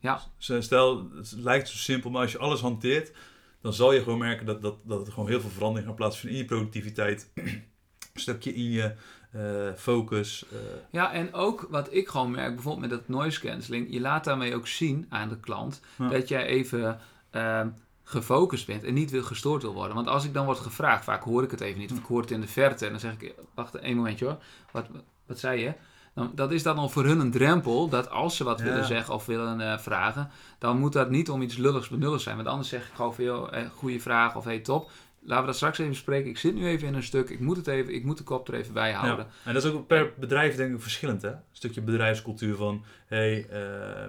Ja. 0.00 0.20
Stel, 0.38 1.10
het 1.14 1.32
lijkt 1.36 1.68
zo 1.68 1.76
simpel, 1.76 2.10
maar 2.10 2.22
als 2.22 2.32
je 2.32 2.38
alles 2.38 2.60
hanteert, 2.60 3.12
dan 3.60 3.72
zal 3.72 3.92
je 3.92 4.02
gewoon 4.02 4.18
merken 4.18 4.46
dat, 4.46 4.62
dat, 4.62 4.76
dat 4.84 5.00
het 5.00 5.08
gewoon 5.14 5.28
heel 5.28 5.40
veel 5.40 5.50
verandering 5.50 5.88
gaat 5.88 5.96
plaatsvinden 5.96 6.38
in 6.38 6.44
je 6.44 6.48
productiviteit. 6.54 7.30
een 7.34 7.64
stukje 8.14 8.54
in 8.54 8.70
je 8.70 8.94
eh, 9.30 9.40
focus. 9.76 10.44
eh, 10.52 10.58
Ja, 10.90 11.12
en 11.12 11.34
ook 11.34 11.66
wat 11.70 11.88
ik 11.94 12.08
gewoon 12.08 12.30
merk, 12.30 12.54
bijvoorbeeld 12.54 12.90
met 12.90 12.98
dat 12.98 13.08
noise 13.08 13.40
cancelling, 13.40 13.86
je 13.92 14.00
laat 14.00 14.24
daarmee 14.24 14.54
ook 14.54 14.66
zien 14.66 15.06
aan 15.08 15.28
de 15.28 15.40
klant 15.40 15.80
Ja. 15.98 16.08
dat 16.08 16.28
jij 16.28 16.46
even 16.46 17.00
ehm, 17.30 17.68
gefocust 18.04 18.66
bent 18.66 18.84
en 18.84 18.94
niet 18.94 19.10
wil 19.10 19.22
gestoord 19.22 19.62
wil 19.62 19.72
worden. 19.74 19.94
Want 19.94 20.08
als 20.08 20.24
ik 20.24 20.34
dan 20.34 20.44
word 20.44 20.58
gevraagd, 20.58 21.04
vaak 21.04 21.22
hoor 21.22 21.42
ik 21.42 21.50
het 21.50 21.60
even 21.60 21.78
niet, 21.80 21.92
of 21.92 21.98
ik 21.98 22.04
hoor 22.04 22.20
het 22.20 22.30
in 22.30 22.40
de 22.40 22.48
verte 22.48 22.84
en 22.84 22.90
dan 22.90 23.00
zeg 23.00 23.12
ik, 23.18 23.34
wacht 23.54 23.74
één 23.74 23.96
momentje 23.96 24.24
hoor, 24.24 24.38
wat, 24.70 24.86
wat 25.26 25.38
zei 25.38 25.60
je? 25.60 25.72
Dan, 26.14 26.30
dat 26.34 26.52
is 26.52 26.62
dan 26.62 26.76
al 26.78 26.88
voor 26.88 27.04
hun 27.04 27.20
een 27.20 27.30
drempel, 27.30 27.88
dat 27.88 28.10
als 28.10 28.36
ze 28.36 28.44
wat 28.44 28.58
Ja. 28.58 28.64
willen 28.64 28.84
zeggen 28.84 29.14
of 29.14 29.26
willen 29.26 29.60
eh, 29.60 29.78
vragen, 29.78 30.30
dan 30.58 30.78
moet 30.78 30.92
dat 30.92 31.10
niet 31.10 31.30
om 31.30 31.42
iets 31.42 31.56
lulligs 31.56 31.88
benulligs 31.88 32.22
zijn. 32.22 32.36
Want 32.36 32.48
anders 32.48 32.68
zeg 32.68 32.88
ik 32.88 32.94
gewoon 32.94 33.14
veel 33.14 33.50
goede 33.74 34.00
vraag 34.00 34.36
of 34.36 34.44
hey 34.44 34.58
top, 34.58 34.90
laten 35.28 35.40
we 35.40 35.46
dat 35.46 35.56
straks 35.56 35.78
even 35.78 35.90
bespreken. 35.90 36.30
Ik 36.30 36.38
zit 36.38 36.54
nu 36.54 36.66
even 36.66 36.88
in 36.88 36.94
een 36.94 37.02
stuk, 37.02 37.30
ik 37.30 37.40
moet 37.40 37.56
het 37.56 37.66
even, 37.66 37.94
ik 37.94 38.04
moet 38.04 38.18
de 38.18 38.24
kop 38.24 38.48
er 38.48 38.54
even 38.54 38.72
bij 38.72 38.92
houden. 38.92 39.24
Ja. 39.24 39.32
En 39.44 39.54
dat 39.54 39.64
is 39.64 39.70
ook 39.70 39.86
per 39.86 40.12
bedrijf 40.18 40.56
denk 40.56 40.74
ik 40.74 40.80
verschillend. 40.80 41.22
Hè? 41.22 41.28
Een 41.28 41.40
stukje 41.52 41.80
bedrijfscultuur 41.80 42.56
van, 42.56 42.84
hey, 43.06 43.46
eh, 43.48 44.06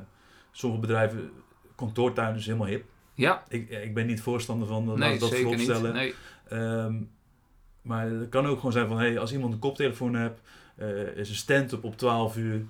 sommige 0.52 0.82
bedrijven, 0.82 1.32
kantoortuin 1.76 2.36
is 2.36 2.46
helemaal 2.46 2.68
hip. 2.68 2.86
Ja, 3.14 3.44
Ik, 3.48 3.70
ik 3.70 3.94
ben 3.94 4.06
niet 4.06 4.22
voorstander 4.22 4.68
van 4.68 4.86
dat, 4.86 4.98
nee, 4.98 5.20
dat 5.20 5.30
zeker 5.30 5.58
niet. 5.58 5.94
Nee. 5.94 6.14
Ehm, 6.50 6.96
maar 7.82 8.10
het 8.10 8.30
kan 8.30 8.46
ook 8.46 8.56
gewoon 8.56 8.72
zijn 8.72 8.88
van, 8.88 8.98
hey, 8.98 9.20
als 9.20 9.32
iemand 9.32 9.54
een 9.54 9.60
koptelefoon 9.60 10.14
hebt, 10.14 10.42
eh, 10.76 11.16
is 11.16 11.30
een 11.30 11.36
stand-up 11.36 11.84
op 11.84 11.98
12 11.98 12.38
uur, 12.38 12.66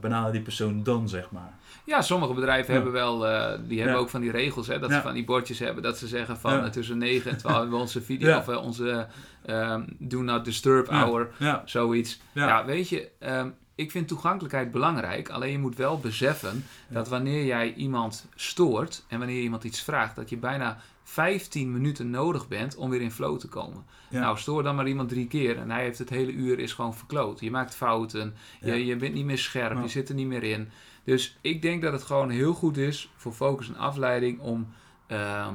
benader 0.00 0.32
die 0.32 0.40
persoon 0.42 0.82
dan, 0.82 1.08
zeg 1.08 1.30
maar. 1.30 1.52
Ja, 1.84 2.02
sommige 2.02 2.32
bedrijven 2.34 2.66
Ja. 2.74 2.74
hebben 2.74 2.92
wel, 2.92 3.26
eh, 3.26 3.58
die 3.68 3.78
hebben 3.78 3.96
Ja. 3.96 4.02
ook 4.02 4.10
van 4.10 4.20
die 4.20 4.30
regels, 4.30 4.66
hè, 4.66 4.78
dat 4.78 4.90
Ja. 4.90 4.96
ze 4.96 5.02
van 5.02 5.14
die 5.14 5.24
bordjes 5.24 5.58
hebben, 5.58 5.82
dat 5.82 5.98
ze 5.98 6.06
zeggen 6.06 6.38
van 6.38 6.64
eh, 6.64 6.70
tussen 6.70 6.98
9 6.98 7.30
en 7.30 7.36
12 7.36 7.56
hebben 7.56 7.74
we 7.76 7.80
onze 7.80 8.02
video 8.02 8.36
of 8.38 8.48
onze 8.48 9.06
ehm, 9.44 9.82
do 9.98 10.22
not 10.22 10.44
disturb 10.44 10.88
hour, 10.88 11.28
zoiets. 11.64 12.20
Ja, 12.32 12.64
weet 12.64 12.88
je, 12.88 13.08
ehm, 13.18 13.48
ik 13.74 13.90
vind 13.90 14.08
toegankelijkheid 14.08 14.70
belangrijk, 14.70 15.28
alleen 15.28 15.52
je 15.52 15.58
moet 15.58 15.76
wel 15.76 15.98
beseffen 15.98 16.64
dat 16.88 17.08
wanneer 17.08 17.44
jij 17.44 17.74
iemand 17.74 18.26
stoort 18.34 19.04
en 19.08 19.18
wanneer 19.18 19.36
je 19.36 19.42
iemand 19.42 19.64
iets 19.64 19.82
vraagt, 19.82 20.16
dat 20.16 20.28
je 20.30 20.36
bijna 20.36 20.78
15 21.08 21.72
minuten 21.72 22.10
nodig 22.10 22.48
bent 22.48 22.76
om 22.76 22.90
weer 22.90 23.00
in 23.00 23.10
flow 23.10 23.38
te 23.38 23.48
komen. 23.48 23.84
Ja. 24.10 24.20
Nou, 24.20 24.38
stoor 24.38 24.62
dan 24.62 24.74
maar 24.74 24.88
iemand 24.88 25.08
drie 25.08 25.26
keer 25.26 25.58
en 25.58 25.70
hij 25.70 25.82
heeft 25.82 25.98
het 25.98 26.08
hele 26.10 26.32
uur 26.32 26.58
is 26.58 26.72
gewoon 26.72 26.94
verkloot. 26.94 27.40
Je 27.40 27.50
maakt 27.50 27.74
fouten, 27.74 28.34
Ja. 28.60 28.74
je, 28.74 28.86
je 28.86 28.96
bent 28.96 29.14
niet 29.14 29.24
meer 29.24 29.38
scherp, 29.38 29.82
je 29.82 29.88
zit 29.88 30.08
er 30.08 30.14
niet 30.14 30.26
meer 30.26 30.42
in. 30.42 30.68
Dus 31.04 31.38
ik 31.40 31.62
denk 31.62 31.82
dat 31.82 31.92
het 31.92 32.02
gewoon 32.02 32.30
heel 32.30 32.52
goed 32.54 32.76
is 32.76 33.10
voor 33.16 33.32
focus 33.32 33.68
en 33.68 33.76
afleiding 33.76 34.40
om 34.40 34.68
ehm, 35.06 35.54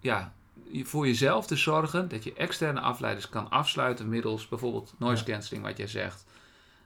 ja, 0.00 0.34
voor 0.82 1.06
jezelf 1.06 1.46
te 1.46 1.56
zorgen 1.56 2.08
dat 2.08 2.24
je 2.24 2.32
externe 2.34 2.80
afleiders 2.80 3.28
kan 3.28 3.50
afsluiten 3.50 4.08
middels 4.08 4.48
bijvoorbeeld 4.48 4.94
noise 4.98 5.24
cancelling, 5.24 5.64
wat 5.66 5.76
jij 5.76 5.86
zegt. 5.86 6.26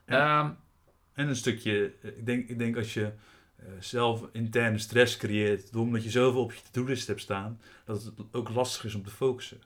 Ja. 0.07 0.39
Ehm, 0.39 0.51
En 1.13 1.27
een 1.27 1.35
stukje, 1.35 1.93
eh, 2.01 2.09
ik 2.17 2.25
denk, 2.25 2.49
ik 2.49 2.59
denk 2.59 2.77
als 2.77 2.93
je 2.93 3.11
zelf 3.79 4.23
interne 4.31 4.77
stress 4.77 5.17
creëert, 5.17 5.75
omdat 5.75 6.03
je 6.03 6.09
zoveel 6.09 6.41
op 6.41 6.53
je 6.53 6.59
to-do-list 6.71 7.07
hebt 7.07 7.21
staan, 7.21 7.61
dat 7.85 8.03
het 8.03 8.13
ook 8.31 8.49
lastig 8.49 8.85
is 8.85 8.95
om 8.95 9.03
te 9.03 9.09
focussen. 9.09 9.61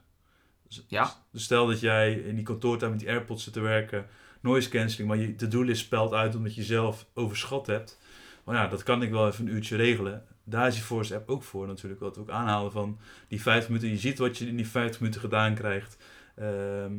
Dus, 0.67 0.85
Ja. 0.87 1.13
dus 1.31 1.43
stel 1.43 1.67
dat 1.67 1.79
jij 1.79 2.13
in 2.13 2.35
die 2.35 2.43
kantoortuin 2.43 2.91
met 2.91 2.99
die 2.99 3.09
AirPods 3.09 3.43
zit 3.43 3.53
te 3.53 3.59
werken, 3.59 4.07
noise 4.41 4.69
cancelling, 4.69 5.09
maar 5.09 5.17
je 5.17 5.35
to-do-list 5.35 5.81
spelt 5.81 6.13
uit 6.13 6.35
omdat 6.35 6.55
je 6.55 6.63
zelf 6.63 7.05
overschat 7.13 7.67
hebt. 7.67 7.99
Maar 8.43 8.55
ja, 8.55 8.67
dat 8.67 8.83
kan 8.83 9.01
ik 9.01 9.11
wel 9.11 9.27
even 9.27 9.47
een 9.47 9.53
uurtje 9.53 9.75
regelen. 9.75 10.25
Daar 10.43 10.67
is 10.67 10.73
die 10.73 10.83
Force 10.83 11.15
app 11.15 11.29
ook 11.29 11.43
voor 11.43 11.67
natuurlijk. 11.67 12.01
Wat 12.01 12.15
we 12.15 12.21
ook 12.21 12.29
aanhalen 12.29 12.71
van 12.71 12.99
die 13.27 13.41
vijf 13.41 13.67
minuten. 13.67 13.89
Je 13.89 13.97
ziet 13.97 14.17
wat 14.17 14.37
je 14.37 14.47
in 14.47 14.55
die 14.55 14.67
vijf 14.67 14.99
minuten 14.99 15.21
gedaan 15.21 15.55
krijgt. 15.55 15.97
Ehm, 16.35 16.93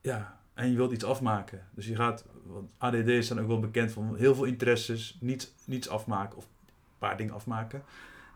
ja, 0.00 0.40
en 0.54 0.70
je 0.70 0.76
wilt 0.76 0.92
iets 0.92 1.04
afmaken. 1.04 1.66
Dus 1.74 1.86
je 1.86 1.96
gaat, 1.96 2.24
want 2.44 2.70
ADD 2.78 3.24
staan 3.24 3.40
ook 3.40 3.46
wel 3.46 3.60
bekend 3.60 3.92
van 3.92 4.16
heel 4.16 4.34
veel 4.34 4.44
interesses, 4.44 5.16
niets, 5.20 5.52
niets 5.64 5.88
afmaken 5.88 6.36
of 6.36 6.44
een 6.44 6.98
paar 6.98 7.16
dingen 7.16 7.34
afmaken. 7.34 7.82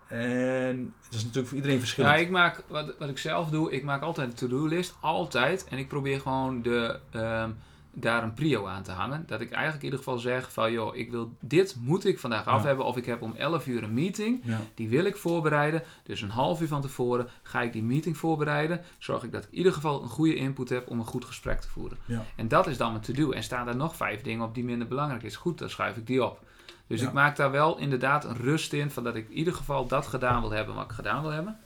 En 0.09 0.95
dat 1.05 1.15
is 1.15 1.21
natuurlijk 1.21 1.47
voor 1.47 1.57
iedereen 1.57 1.79
verschillend. 1.79 2.15
Ja, 2.15 2.21
ik 2.21 2.31
maak, 2.31 2.63
wat, 2.69 2.95
wat 2.99 3.09
ik 3.09 3.19
zelf 3.19 3.51
doe, 3.51 3.73
ik 3.73 3.85
maak 3.85 4.03
altijd 4.03 4.29
een 4.29 4.35
to-do-list. 4.35 4.97
Altijd. 5.01 5.65
En 5.65 5.79
ik 5.79 5.89
probeer 5.89 6.21
gewoon 6.21 6.63
de, 6.63 7.01
ehm, 7.11 7.51
daar 8.01 8.23
een 8.23 8.35
prio 8.35 8.67
aan 8.67 8.83
te 8.83 8.93
hangen. 8.93 9.25
Dat 9.27 9.41
ik 9.41 9.51
eigenlijk 9.51 9.79
in 9.79 9.85
ieder 9.85 9.99
geval 9.99 10.19
zeg 10.19 10.53
van, 10.53 10.73
joh, 10.73 10.97
ik 10.97 11.11
wil, 11.11 11.33
dit 11.41 11.77
moet 11.81 12.05
ik 12.05 12.19
vandaag 12.19 12.47
af 12.47 12.63
hebben. 12.63 12.85
Of 12.85 12.97
ik 12.97 13.07
heb 13.07 13.23
om 13.23 13.35
11 13.37 13.67
uur 13.67 13.83
een 13.83 13.95
meeting. 13.95 14.43
Die 14.75 14.89
wil 14.89 15.05
ik 15.05 15.17
voorbereiden. 15.17 15.83
Dus 16.03 16.21
een 16.21 16.31
half 16.31 16.61
uur 16.61 16.69
van 16.69 16.81
tevoren 16.81 17.29
ga 17.43 17.61
ik 17.63 17.73
die 17.73 17.83
meeting 17.83 18.17
voorbereiden. 18.17 18.81
Zorg 18.99 19.23
ik 19.23 19.33
dat 19.33 19.45
ik 19.45 19.51
in 19.51 19.57
ieder 19.57 19.73
geval 19.73 20.03
een 20.03 20.09
goede 20.09 20.35
input 20.35 20.69
heb 20.69 20.89
om 20.91 20.99
een 20.99 21.05
goed 21.05 21.25
gesprek 21.25 21.61
te 21.61 21.69
voeren. 21.69 21.99
En 22.37 22.49
dat 22.49 22.67
is 22.67 22.77
dan 22.77 22.91
mijn 22.91 23.03
to-do. 23.05 23.31
En 23.31 23.43
staan 23.43 23.69
er 23.69 23.77
nog 23.77 23.97
vijf 23.97 24.23
dingen 24.23 24.45
op 24.45 24.55
die 24.55 24.65
minder 24.65 24.89
belangrijk 24.89 25.23
is. 25.23 25.37
Goed, 25.37 25.59
dan 25.59 25.71
schuif 25.71 25.97
ik 25.97 26.07
die 26.07 26.25
op. 26.25 26.41
Dus 26.87 27.01
Ja. 27.01 27.07
ik 27.07 27.13
maak 27.13 27.37
daar 27.37 27.51
wel 27.51 27.79
inderdaad 27.79 28.25
een 28.25 28.37
rust 28.37 28.73
in. 28.73 28.91
Van 28.91 29.05
dat 29.05 29.15
ik 29.15 29.29
in 29.29 29.37
ieder 29.37 29.55
geval 29.55 29.87
dat 29.87 30.07
gedaan 30.07 30.41
wil 30.41 30.51
hebben 30.51 30.75
wat 30.75 30.85
ik 30.85 30.91
gedaan 30.91 31.23
wil 31.23 31.31
hebben. 31.31 31.59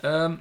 Ehm, 0.00 0.34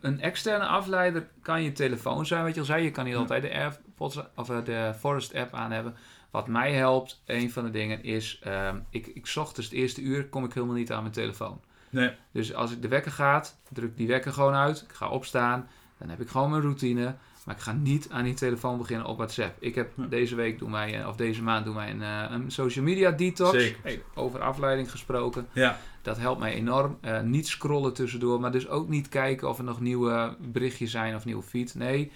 een- 0.00 0.20
externe 0.20 0.64
afleider 0.66 1.28
kan 1.42 1.62
je 1.62 1.72
telefoon 1.72 2.26
zijn, 2.26 2.44
wat 2.44 2.54
je 2.54 2.60
al 2.60 2.66
zei. 2.66 2.84
Je 2.84 2.90
kan 2.90 3.04
niet 3.04 3.14
Ja. 3.14 3.18
altijd 3.20 3.42
de, 3.42 3.50
AirPods, 3.54 4.18
of 4.36 4.50
eh, 4.50 4.64
de 4.64 4.94
Forest 4.98 5.34
app 5.34 5.54
aan 5.54 5.70
hebben. 5.72 5.94
Wat 6.30 6.48
mij 6.48 6.72
helpt, 6.72 7.22
een 7.26 7.50
van 7.50 7.64
de 7.64 7.70
dingen 7.70 8.02
is... 8.04 8.38
ehm, 8.42 8.78
ik, 8.90 9.06
ik 9.06 9.26
's 9.26 9.36
ochtends 9.36 9.70
het 9.70 9.78
eerste 9.78 10.00
uur 10.02 10.28
kom 10.28 10.44
ik 10.44 10.52
helemaal 10.54 10.76
niet 10.76 10.92
aan 10.92 11.02
mijn 11.02 11.14
telefoon. 11.14 11.60
Nee. 11.90 12.10
Dus 12.32 12.54
als 12.54 12.72
ik 12.72 12.82
de 12.82 12.88
wekker 12.88 13.12
gaat, 13.12 13.58
druk 13.72 13.90
ik 13.90 13.96
die 13.96 14.06
wekker 14.06 14.32
gewoon 14.32 14.54
uit. 14.54 14.84
Ik 14.88 14.92
ga 14.94 15.08
opstaan. 15.08 15.68
Dan 15.98 16.08
heb 16.08 16.20
ik 16.20 16.28
gewoon 16.28 16.50
mijn 16.50 16.62
routine. 16.62 17.14
Maar 17.44 17.54
ik 17.54 17.60
ga 17.60 17.72
niet 17.72 18.08
aan 18.10 18.24
die 18.24 18.34
telefoon 18.34 18.78
beginnen 18.78 19.06
op 19.06 19.16
WhatsApp. 19.16 19.56
Ik 19.62 19.74
heb 19.74 19.92
Ja. 19.96 20.06
deze 20.06 20.34
week 20.34 20.58
doen 20.58 20.70
wij, 20.70 21.00
eh, 21.00 21.08
of 21.08 21.16
deze 21.16 21.42
maand 21.42 21.64
doen 21.64 21.74
wij 21.74 21.90
een, 21.90 22.02
eh, 22.02 22.24
een 22.30 22.50
social 22.50 22.84
media 22.84 23.10
detox. 23.10 23.50
Zeker. 23.58 23.78
Hey, 23.82 24.02
over 24.14 24.40
afleiding 24.40 24.90
gesproken. 24.90 25.46
Ja. 25.52 25.78
Dat 26.02 26.18
helpt 26.18 26.40
mij 26.40 26.54
enorm. 26.54 26.98
Eh, 27.00 27.20
niet 27.20 27.48
scrollen 27.48 27.92
tussendoor, 27.94 28.40
maar 28.40 28.52
dus 28.52 28.68
ook 28.68 28.88
niet 28.88 29.08
kijken 29.08 29.48
of 29.48 29.58
er 29.58 29.64
nog 29.64 29.80
nieuwe 29.80 30.36
berichtjes 30.40 30.90
zijn 30.90 31.14
of 31.14 31.24
nieuwe 31.24 31.42
feed. 31.42 31.74
Nee, 31.74 32.12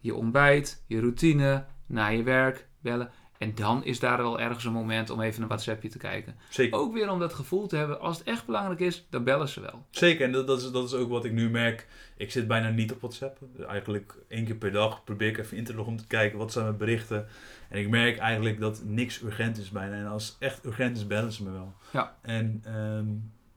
je 0.00 0.14
ontbijt, 0.14 0.82
je 0.86 1.00
routine, 1.00 1.64
naar 1.86 2.14
je 2.14 2.22
werk, 2.22 2.66
bellen. 2.80 3.10
En 3.38 3.54
dan 3.54 3.84
is 3.84 4.00
daar 4.00 4.16
wel 4.16 4.40
ergens 4.40 4.64
een 4.64 4.72
moment 4.72 5.10
om 5.10 5.20
even 5.20 5.42
een 5.42 5.48
WhatsAppje 5.48 5.88
te 5.88 5.98
kijken. 5.98 6.36
Zeker. 6.48 6.78
Ook 6.78 6.92
weer 6.92 7.10
om 7.10 7.18
dat 7.18 7.34
gevoel 7.34 7.66
te 7.66 7.76
hebben, 7.76 8.00
als 8.00 8.18
het 8.18 8.26
echt 8.26 8.46
belangrijk 8.46 8.80
is, 8.80 9.06
dan 9.10 9.24
bellen 9.24 9.48
ze 9.48 9.60
wel. 9.60 9.86
Zeker, 9.90 10.24
en 10.26 10.32
dat, 10.32 10.46
dat, 10.46 10.60
is, 10.60 10.70
dat 10.70 10.84
is 10.84 10.94
ook 10.94 11.08
wat 11.08 11.24
ik 11.24 11.32
nu 11.32 11.50
merk. 11.50 11.86
Ik 12.16 12.30
zit 12.30 12.46
bijna 12.46 12.68
niet 12.68 12.92
op 12.92 13.00
WhatsApp. 13.00 13.38
Eigenlijk 13.68 14.14
één 14.28 14.44
keer 14.44 14.56
per 14.56 14.72
dag 14.72 15.04
probeer 15.04 15.28
ik 15.28 15.38
even 15.38 15.56
in 15.56 15.64
te 15.64 15.74
loggen 15.74 15.92
om 15.92 15.98
te 15.98 16.06
kijken 16.06 16.38
wat 16.38 16.52
zijn 16.52 16.64
mijn 16.64 16.76
berichten. 16.76 17.26
En 17.68 17.80
ik 17.80 17.88
merk 17.88 18.18
eigenlijk 18.18 18.60
dat 18.60 18.82
niks 18.84 19.22
urgent 19.22 19.58
is 19.58 19.70
bijna. 19.70 19.96
En 19.96 20.06
als 20.06 20.26
het 20.26 20.36
echt 20.38 20.64
urgent 20.64 20.96
is, 20.96 21.06
bellen 21.06 21.32
ze 21.32 21.42
me 21.42 21.50
wel. 21.50 21.74
Ja. 21.92 22.16
En 22.22 22.62
ehm, 22.64 23.06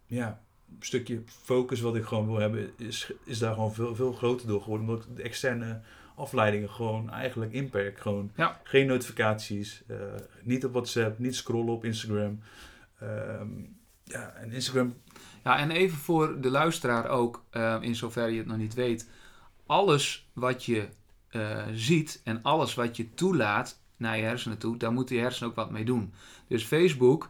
ja, 0.05 0.41
een 0.69 0.85
stukje 0.85 1.21
focus 1.25 1.81
wat 1.81 1.95
ik 1.95 2.05
gewoon 2.05 2.25
wil 2.25 2.39
hebben, 2.39 2.71
is, 2.77 3.11
is 3.23 3.39
daar 3.39 3.53
gewoon 3.53 3.73
veel, 3.73 3.95
veel 3.95 4.13
groter 4.13 4.47
door 4.47 4.61
geworden. 4.61 4.87
Omdat 4.87 5.05
ik 5.05 5.15
de 5.15 5.23
externe 5.23 5.81
afleidingen 6.15 6.69
gewoon 6.69 7.09
eigenlijk 7.09 7.51
inperk. 7.53 7.99
Gewoon 7.99 8.31
Ja. 8.35 8.59
geen 8.63 8.87
notificaties, 8.87 9.83
eh, 9.87 9.97
niet 10.43 10.65
op 10.65 10.71
WhatsApp, 10.71 11.19
niet 11.19 11.35
scrollen 11.35 11.73
op 11.73 11.85
Instagram. 11.85 12.39
Ehm, 12.99 13.47
ja, 14.03 14.33
en 14.33 14.51
Instagram 14.51 14.93
Ja, 15.43 15.57
en 15.57 15.71
even 15.71 15.97
voor 15.97 16.41
de 16.41 16.49
luisteraar 16.49 17.07
ook, 17.09 17.43
eh, 17.49 17.77
in 17.81 17.95
zoverre 17.95 18.31
je 18.31 18.37
het 18.37 18.47
nog 18.47 18.57
niet 18.57 18.73
weet. 18.73 19.09
Alles 19.65 20.29
wat 20.33 20.65
je 20.65 20.87
eh, 21.29 21.65
ziet 21.73 22.21
en 22.23 22.39
alles 22.41 22.73
wat 22.73 22.97
je 22.97 23.13
toelaat 23.13 23.79
naar 23.97 24.17
je 24.17 24.23
hersenen 24.23 24.57
toe, 24.57 24.77
daar 24.77 24.91
moet 24.91 25.07
die 25.07 25.19
hersenen 25.19 25.49
ook 25.49 25.55
wat 25.55 25.71
mee 25.71 25.85
doen. 25.85 26.13
Dus 26.47 26.63
Facebook, 26.63 27.29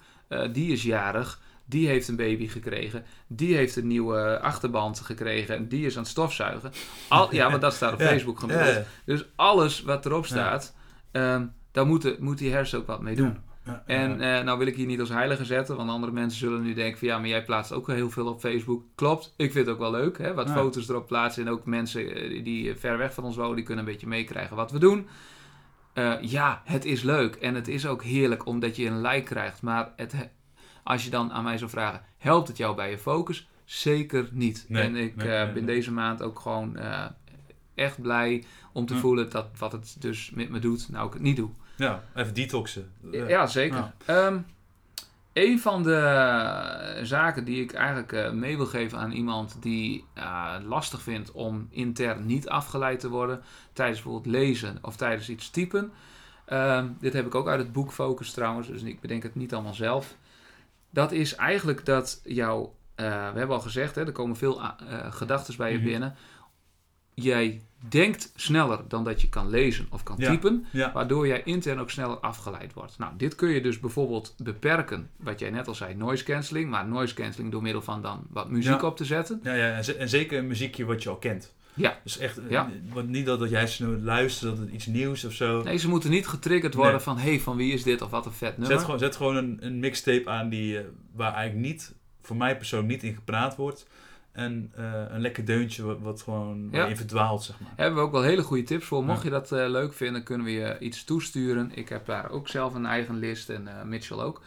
die 0.52 0.72
is 0.72 0.84
jarig, 0.84 1.42
die 1.72 1.88
heeft 1.88 2.08
een 2.08 2.16
baby 2.16 2.48
gekregen, 2.48 3.06
die 3.28 3.56
heeft 3.56 3.76
een 3.76 3.88
nieuwe 3.88 4.40
achterband 4.40 5.00
gekregen 5.00 5.56
en 5.56 5.68
die 5.68 5.86
is 5.86 5.96
aan 5.96 6.02
het 6.02 6.12
stofzuigen. 6.12 6.72
Al, 7.10 7.34
ja, 7.36 7.50
want 7.50 7.62
dat 7.62 7.74
staat 7.74 7.94
op 7.94 8.00
Ja, 8.02 8.06
Facebook 8.08 8.40
gemiddeld. 8.40 8.74
ja, 8.76 8.84
Dus 9.06 9.26
alles 9.36 9.82
wat 9.82 10.06
erop 10.06 10.26
staat, 10.26 10.76
ehm, 11.12 11.46
daar 11.72 11.86
moet, 11.86 12.20
moet 12.20 12.38
die 12.38 12.52
hersenen 12.52 12.82
ook 12.82 12.88
wat 12.88 13.02
mee 13.02 13.16
doen. 13.16 13.38
ja, 13.66 13.84
En 13.86 14.20
ja. 14.20 14.38
eh, 14.40 14.46
nou 14.46 14.58
wil 14.58 14.68
ik 14.68 14.76
hier 14.76 14.86
niet 14.86 15.00
als 15.00 15.10
heilige 15.10 15.46
zetten, 15.46 15.76
want 15.76 15.90
andere 15.90 16.12
mensen 16.12 16.40
zullen 16.40 16.62
nu 16.62 16.74
denken 16.74 17.00
van 17.00 17.08
ja, 17.08 17.20
maar 17.20 17.28
jij 17.28 17.44
plaatst 17.44 17.72
ook 17.72 17.88
heel 17.88 18.10
veel 18.10 18.28
op 18.28 18.40
Facebook. 18.40 18.84
Klopt, 18.96 19.34
ik 19.38 19.52
vind 19.52 19.66
het 19.66 19.74
ook 19.76 19.82
wel 19.82 19.92
leuk, 19.92 20.18
hè, 20.18 20.34
wat 20.34 20.48
Ja. 20.48 20.54
foto's 20.54 20.90
erop 20.90 21.08
plaatsen. 21.08 21.46
En 21.46 21.52
ook 21.52 21.66
mensen 21.66 22.16
eh, 22.16 22.44
die 22.44 22.76
ver 22.76 22.98
weg 22.98 23.14
van 23.14 23.24
ons 23.24 23.36
wonen, 23.36 23.56
die 23.56 23.66
kunnen 23.66 23.86
een 23.86 23.92
beetje 23.92 24.08
meekrijgen 24.08 24.56
wat 24.56 24.72
we 24.72 24.80
doen. 24.80 25.08
Eh, 25.94 26.14
ja, 26.22 26.62
het 26.66 26.86
is 26.86 27.02
leuk 27.02 27.36
en 27.36 27.56
het 27.56 27.68
is 27.68 27.86
ook 27.88 28.04
heerlijk 28.04 28.46
omdat 28.46 28.76
je 28.76 28.86
een 28.88 29.02
like 29.02 29.24
krijgt. 29.24 29.62
Maar 29.62 29.94
het, 29.96 30.12
he- 30.12 30.30
als 30.84 31.04
je 31.04 31.10
dan 31.10 31.32
aan 31.32 31.44
mij 31.44 31.58
zou 31.58 31.70
vragen, 31.70 32.02
helpt 32.18 32.48
het 32.48 32.58
jou 32.58 32.76
bij 32.76 32.90
je 32.90 32.98
focus? 32.98 33.50
Zeker 33.66 34.30
niet. 34.32 34.66
Nee, 34.68 34.84
en 34.84 34.96
ik 34.96 35.16
nee, 35.16 35.32
eh, 35.36 35.44
nee, 35.44 35.54
ben 35.54 35.66
deze 35.66 35.92
maand 35.92 36.22
ook 36.24 36.40
gewoon 36.40 36.78
eh, 36.78 37.06
echt 37.76 38.02
blij 38.02 38.44
om 38.74 38.86
te 38.86 38.94
Ja. 38.94 39.00
voelen 39.00 39.30
dat 39.30 39.48
wat 39.58 39.72
het 39.72 39.96
dus 40.00 40.30
met 40.32 40.50
me 40.50 40.60
doet, 40.60 40.90
nou 40.90 41.08
ik 41.08 41.14
het 41.14 41.22
niet 41.22 41.36
doe. 41.36 41.50
ja, 41.76 42.04
even 42.16 42.34
detoxen. 42.34 42.92
Ja, 43.12 43.48
zeker. 43.48 43.78
Ja. 43.78 43.94
Ehm, 44.06 44.38
een 45.34 45.60
van 45.60 45.84
de 45.84 47.00
zaken 47.04 47.46
die 47.46 47.62
ik 47.62 47.74
eigenlijk 47.74 48.12
eh, 48.12 48.32
mee 48.32 48.58
wil 48.58 48.66
geven 48.66 48.98
aan 48.98 49.12
iemand 49.12 49.58
die 49.62 50.06
lastig 50.66 51.02
vindt 51.02 51.32
om 51.32 51.68
intern 51.70 52.26
niet 52.26 52.50
afgeleid 52.50 53.00
te 53.00 53.10
worden 53.10 53.42
tijdens 53.74 54.02
bijvoorbeeld 54.02 54.34
lezen 54.36 54.78
of 54.82 54.96
tijdens 54.96 55.30
iets 55.30 55.50
typen. 55.50 55.92
Ehm, 56.46 56.88
dit 57.00 57.14
heb 57.14 57.26
ik 57.26 57.36
ook 57.36 57.48
uit 57.48 57.60
het 57.60 57.72
boek 57.72 57.92
Focus 57.92 58.32
trouwens, 58.32 58.68
dus 58.68 58.82
ik 58.82 59.00
bedenk 59.02 59.24
het 59.24 59.36
niet 59.36 59.54
allemaal 59.54 59.74
zelf. 59.74 60.16
Dat 60.92 61.12
is 61.12 61.36
eigenlijk 61.36 61.86
dat 61.86 62.22
jouw, 62.24 62.76
eh, 62.96 63.06
we 63.06 63.38
hebben 63.38 63.56
al 63.56 63.60
gezegd, 63.62 63.96
hè, 63.96 64.06
er 64.06 64.12
komen 64.12 64.36
veel 64.36 64.62
uh, 64.62 64.72
gedachten 65.12 65.58
bij 65.58 65.72
je 65.72 65.78
Mhm. 65.78 65.86
binnen. 65.88 66.16
Jij 67.14 67.62
denkt 67.90 68.32
sneller 68.36 68.80
dan 68.88 69.04
dat 69.04 69.22
je 69.22 69.30
kan 69.30 69.50
lezen 69.50 69.88
of 69.90 70.04
kan 70.04 70.16
Ja. 70.20 70.30
typen. 70.30 70.66
Ja, 70.72 70.92
Waardoor 70.92 71.28
jij 71.28 71.44
intern 71.44 71.80
ook 71.80 71.90
sneller 71.90 72.18
afgeleid 72.18 72.74
wordt. 72.74 72.98
Nou, 72.98 73.14
dit 73.18 73.36
kun 73.36 73.50
je 73.50 73.62
dus 73.62 73.80
bijvoorbeeld 73.80 74.36
beperken. 74.44 75.10
Wat 75.18 75.40
jij 75.40 75.50
net 75.50 75.68
al 75.68 75.76
zei, 75.76 75.96
noise 75.96 76.24
cancelling. 76.24 76.70
Maar 76.70 76.88
noise 76.88 77.14
cancelling 77.14 77.52
door 77.52 77.62
middel 77.62 77.82
van 77.82 78.02
dan 78.02 78.26
wat 78.30 78.50
muziek 78.50 78.82
Ja. 78.82 78.88
op 78.88 78.98
te 78.98 79.06
zetten. 79.06 79.40
ja, 79.44 79.54
ja 79.54 79.72
en, 79.82 80.00
en 80.00 80.10
zeker 80.10 80.38
een 80.40 80.48
muziekje 80.48 80.86
wat 80.86 81.04
je 81.04 81.10
al 81.10 81.18
kent. 81.18 81.54
Ja. 81.74 82.00
Dus 82.04 82.18
echt, 82.18 82.38
eh, 82.38 82.50
Ja. 82.50 82.70
want 82.94 83.10
niet 83.10 83.26
dat, 83.26 83.40
dat 83.40 83.50
jij 83.50 83.68
snel 83.68 83.90
luistert, 83.90 84.50
dat 84.52 84.60
het 84.60 84.70
iets 84.74 84.86
nieuws 84.86 85.24
of 85.26 85.34
zo. 85.34 85.64
Nee, 85.64 85.78
ze 85.78 85.88
moeten 85.90 86.10
niet 86.10 86.28
getriggerd 86.28 86.74
worden 86.74 86.94
Nee. 86.94 87.02
van... 87.02 87.18
hé, 87.18 87.30
hey, 87.30 87.40
van 87.40 87.56
wie 87.58 87.74
is 87.74 87.84
dit 87.84 88.02
of 88.02 88.10
wat 88.10 88.26
een 88.26 88.32
vet 88.32 88.58
nummer. 88.58 88.76
zet 88.78 88.86
gewoon, 88.86 89.00
zet 89.00 89.16
gewoon 89.16 89.36
een, 89.36 89.58
een 89.62 89.80
mixtape 89.80 90.30
aan 90.30 90.50
die, 90.50 90.78
eh, 90.80 90.86
waar 91.16 91.34
eigenlijk 91.34 91.68
niet, 91.68 91.94
voor 92.22 92.36
mij 92.36 92.58
persoonlijk 92.58 92.92
niet 92.92 93.04
in 93.04 93.14
gepraat 93.16 93.56
wordt. 93.56 93.88
En 94.32 94.72
eh, 94.76 95.04
een 95.10 95.22
lekker 95.22 95.46
deuntje 95.46 95.84
wat, 95.84 96.00
wat 96.02 96.22
gewoon 96.22 96.68
Ja. 96.72 96.96
verdwaalt, 96.96 97.44
zeg 97.44 97.60
maar. 97.60 97.72
Hebben 97.76 98.00
we 98.00 98.06
ook 98.06 98.12
wel 98.12 98.22
hele 98.22 98.44
goede 98.44 98.64
tips 98.64 98.86
voor. 98.86 99.04
Mocht 99.04 99.18
Ja. 99.24 99.24
je 99.24 99.30
dat 99.30 99.52
leuk 99.52 99.94
vinden, 99.94 100.24
kunnen 100.24 100.46
we 100.46 100.52
je 100.52 100.80
iets 100.80 101.04
toesturen. 101.04 101.72
Ik 101.76 101.90
heb 101.90 102.06
daar 102.06 102.30
ook 102.30 102.48
zelf 102.48 102.74
een 102.74 102.86
eigen 102.86 103.18
list 103.20 103.50
en 103.50 103.68
Mitchell 103.86 104.18
ook. 104.18 104.42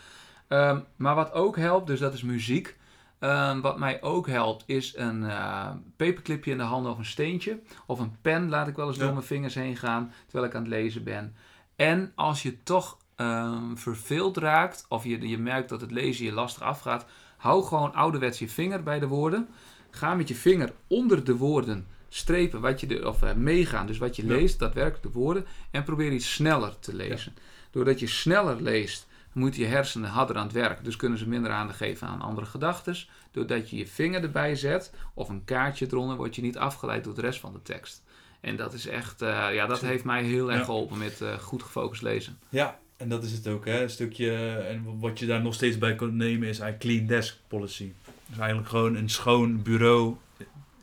Ehm, 0.48 0.78
maar 0.96 1.14
wat 1.14 1.32
ook 1.32 1.56
helpt, 1.56 1.86
dus 1.86 2.00
dat 2.00 2.14
is 2.14 2.22
muziek. 2.22 2.76
Ehm, 3.24 3.60
wat 3.60 3.78
mij 3.78 4.02
ook 4.02 4.26
helpt, 4.28 4.62
is 4.66 4.96
een 4.96 5.24
eh 5.24 5.70
paperclipje 5.96 6.50
in 6.50 6.58
de 6.58 6.62
handen 6.64 6.92
of 6.92 6.98
een 6.98 7.04
steentje. 7.04 7.58
Of 7.86 7.98
een 7.98 8.16
pen, 8.22 8.48
laat 8.48 8.68
ik 8.68 8.76
wel 8.76 8.86
eens 8.88 8.96
Ja. 8.96 9.02
door 9.02 9.12
mijn 9.12 9.24
vingers 9.26 9.54
heen 9.54 9.76
gaan 9.76 10.12
terwijl 10.24 10.44
ik 10.50 10.54
aan 10.56 10.62
het 10.62 10.70
lezen 10.70 11.04
ben. 11.04 11.34
En 11.76 12.12
als 12.14 12.42
je 12.42 12.62
toch 12.62 12.98
ehm, 13.16 13.74
verveeld 13.74 14.36
raakt, 14.36 14.86
of 14.88 15.04
je, 15.04 15.28
je 15.28 15.38
merkt 15.38 15.68
dat 15.68 15.80
het 15.80 15.90
lezen 15.90 16.24
je 16.24 16.32
lastig 16.32 16.62
afgaat, 16.62 17.06
hou 17.36 17.64
gewoon 17.64 17.94
ouderwets 17.94 18.38
je 18.38 18.48
vinger 18.48 18.82
bij 18.82 18.98
de 18.98 19.06
woorden. 19.06 19.48
Ga 19.90 20.14
met 20.14 20.28
je 20.28 20.34
vinger 20.34 20.72
onder 20.86 21.24
de 21.24 21.36
woorden 21.36 21.86
strepen 22.08 22.60
wat 22.60 22.80
je 22.80 22.86
de, 22.86 23.08
of 23.08 23.22
eh, 23.22 23.34
meegaan, 23.34 23.86
dus 23.86 23.98
wat 23.98 24.16
je 24.16 24.26
Ja. 24.26 24.34
leest, 24.34 24.58
daadwerkelijk 24.58 25.02
de 25.02 25.18
woorden, 25.20 25.46
en 25.70 25.82
probeer 25.84 26.12
iets 26.12 26.34
sneller 26.34 26.78
te 26.78 26.94
lezen. 26.94 27.34
Doordat 27.70 28.00
je 28.00 28.06
sneller 28.06 28.62
leest, 28.62 29.06
moeten 29.34 29.60
je 29.60 29.66
hersenen 29.66 30.10
harder 30.10 30.36
aan 30.36 30.42
het 30.46 30.52
werk, 30.52 30.84
dus 30.84 30.96
kunnen 30.96 31.18
ze 31.18 31.28
minder 31.28 31.50
aandacht 31.50 31.78
geven 31.78 32.06
aan 32.08 32.20
andere 32.20 32.46
gedachten. 32.46 32.96
Doordat 33.30 33.70
je 33.70 33.76
je 33.76 33.86
vinger 33.86 34.22
erbij 34.22 34.56
zet 34.56 34.92
of 35.14 35.28
een 35.28 35.44
kaartje 35.44 35.86
eronder, 35.90 36.16
word 36.16 36.34
je 36.36 36.42
niet 36.42 36.58
afgeleid 36.58 37.04
door 37.04 37.14
de 37.14 37.20
rest 37.20 37.40
van 37.40 37.52
de 37.52 37.62
tekst. 37.62 38.02
En 38.40 38.56
dat 38.56 38.72
is 38.72 38.86
echt, 38.86 39.22
eh, 39.22 39.54
ja, 39.54 39.66
dat 39.66 39.80
heeft 39.80 40.04
mij 40.04 40.22
heel 40.22 40.48
erg 40.50 40.58
Ja. 40.58 40.64
geholpen 40.64 40.98
met 40.98 41.20
eh, 41.20 41.38
goed 41.38 41.62
gefocust 41.62 42.02
lezen. 42.02 42.38
Ja, 42.48 42.78
en 42.96 43.08
dat 43.08 43.24
is 43.24 43.32
het 43.32 43.48
ook. 43.48 43.64
Hè? 43.64 43.82
Een 43.82 43.90
stukje, 43.90 44.36
en 44.56 44.98
wat 44.98 45.18
je 45.18 45.26
daar 45.26 45.42
nog 45.42 45.54
steeds 45.54 45.78
bij 45.78 45.94
kunt 45.94 46.14
nemen 46.14 46.48
is 46.48 46.58
eigenlijk 46.58 46.80
clean 46.80 47.06
desk 47.06 47.36
policy. 47.48 47.92
Dus 48.26 48.38
eigenlijk 48.38 48.68
gewoon 48.68 48.94
een 48.94 49.08
schoon 49.10 49.62
bureau. 49.62 50.16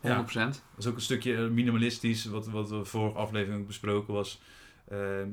100%. 0.00 0.02
Ja, 0.02 0.44
dat 0.46 0.60
is 0.78 0.86
ook 0.86 0.94
een 0.94 1.00
stukje 1.00 1.36
minimalistisch, 1.48 2.24
wat, 2.24 2.46
wat 2.48 2.70
we 2.70 2.84
vorige 2.84 3.18
aflevering 3.18 3.60
ook 3.60 3.66
besproken 3.66 4.14
was. 4.14 4.40
Ehm, 4.88 5.28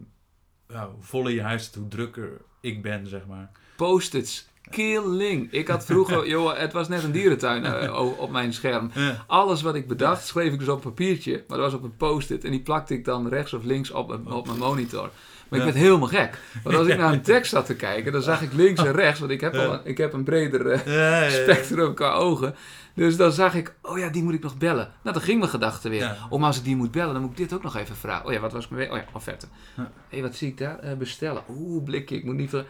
ja, 0.68 0.90
hoe 0.90 1.04
voller 1.04 1.32
je 1.32 1.42
huis, 1.42 1.72
hoe 1.74 1.88
drukker 1.88 2.42
ik 2.60 2.82
ben, 2.82 3.08
zeg 3.08 3.26
maar. 3.28 3.52
Post-its. 3.76 4.48
killing. 4.70 5.52
Ik 5.52 5.68
had 5.68 5.86
vroeger, 5.86 6.28
joh, 6.34 6.58
het 6.58 6.74
was 6.74 6.88
net 6.88 7.04
een 7.04 7.12
dierentuin 7.12 7.66
eh, 7.66 8.12
op 8.24 8.30
mijn 8.30 8.54
scherm. 8.54 8.92
Ja. 8.94 9.24
Alles 9.28 9.62
wat 9.62 9.76
ik 9.76 9.88
bedacht, 9.88 10.26
schreef 10.28 10.54
ik 10.54 10.60
dus 10.60 10.68
op 10.68 10.76
een 10.76 10.92
papiertje. 10.94 11.44
Maar 11.48 11.58
dat 11.58 11.72
was 11.72 11.80
op 11.80 11.84
een 11.84 11.98
post-it. 11.98 12.44
En 12.44 12.52
die 12.52 12.62
plakte 12.62 12.94
ik 12.94 13.06
dan 13.06 13.28
rechts 13.28 13.54
of 13.54 13.64
links 13.64 13.92
op, 13.92 14.20
op 14.26 14.46
mijn 14.46 14.60
monitor. 14.60 15.10
Maar 15.50 15.60
ik 15.60 15.66
werd 15.66 15.78
helemaal 15.78 16.08
gek. 16.08 16.40
Want 16.64 16.76
als 16.76 16.88
ik 16.88 16.98
naar 17.00 17.14
een 17.14 17.22
tekst 17.22 17.52
zat 17.52 17.66
te 17.66 17.76
kijken, 17.76 18.12
dan 18.12 18.22
zag 18.22 18.42
ik 18.42 18.54
links 18.54 18.84
en 18.84 18.92
rechts. 18.92 19.20
Want 19.20 19.32
ik 19.32 19.42
heb, 19.42 19.56
al, 19.56 19.80
ik 19.84 19.98
heb 19.98 20.14
een 20.14 20.24
breder 20.24 20.72
eh, 20.72 21.30
spectrum 21.30 21.94
qua 21.94 22.14
ogen. 22.14 22.56
Dus 22.94 23.18
dan 23.18 23.32
zag 23.32 23.56
ik, 23.56 23.74
oh 23.82 23.98
ja, 23.98 24.10
die 24.10 24.24
moet 24.24 24.34
ik 24.34 24.44
nog 24.44 24.58
bellen. 24.58 24.92
Nou, 25.02 25.16
dan 25.16 25.22
ging 25.22 25.40
mijn 25.40 25.52
gedachte 25.52 25.90
weer. 25.90 26.18
Maar 26.30 26.40
als 26.40 26.58
ik 26.58 26.64
die 26.64 26.76
moet 26.76 26.92
bellen, 26.92 27.14
dan 27.14 27.22
moet 27.22 27.32
ik 27.32 27.38
dit 27.38 27.54
ook 27.54 27.64
nog 27.64 27.76
even 27.76 27.96
vragen. 27.96 28.26
Oh 28.26 28.34
ja, 28.34 28.40
wat 28.40 28.52
was 28.52 28.64
ik 28.64 28.70
mee? 28.70 28.92
Oh 28.92 28.98
ja, 28.98 29.06
offerte. 29.14 29.48
Hé, 29.76 29.84
hey, 30.10 30.22
wat 30.22 30.36
zie 30.36 30.48
ik 30.48 30.58
daar? 30.58 30.80
Eh, 30.80 30.94
bestellen. 30.94 31.44
Oeh, 31.50 31.84
blikje, 31.84 32.16
ik 32.16 32.24
moet 32.24 32.36
niet 32.36 32.50
ver... 32.50 32.66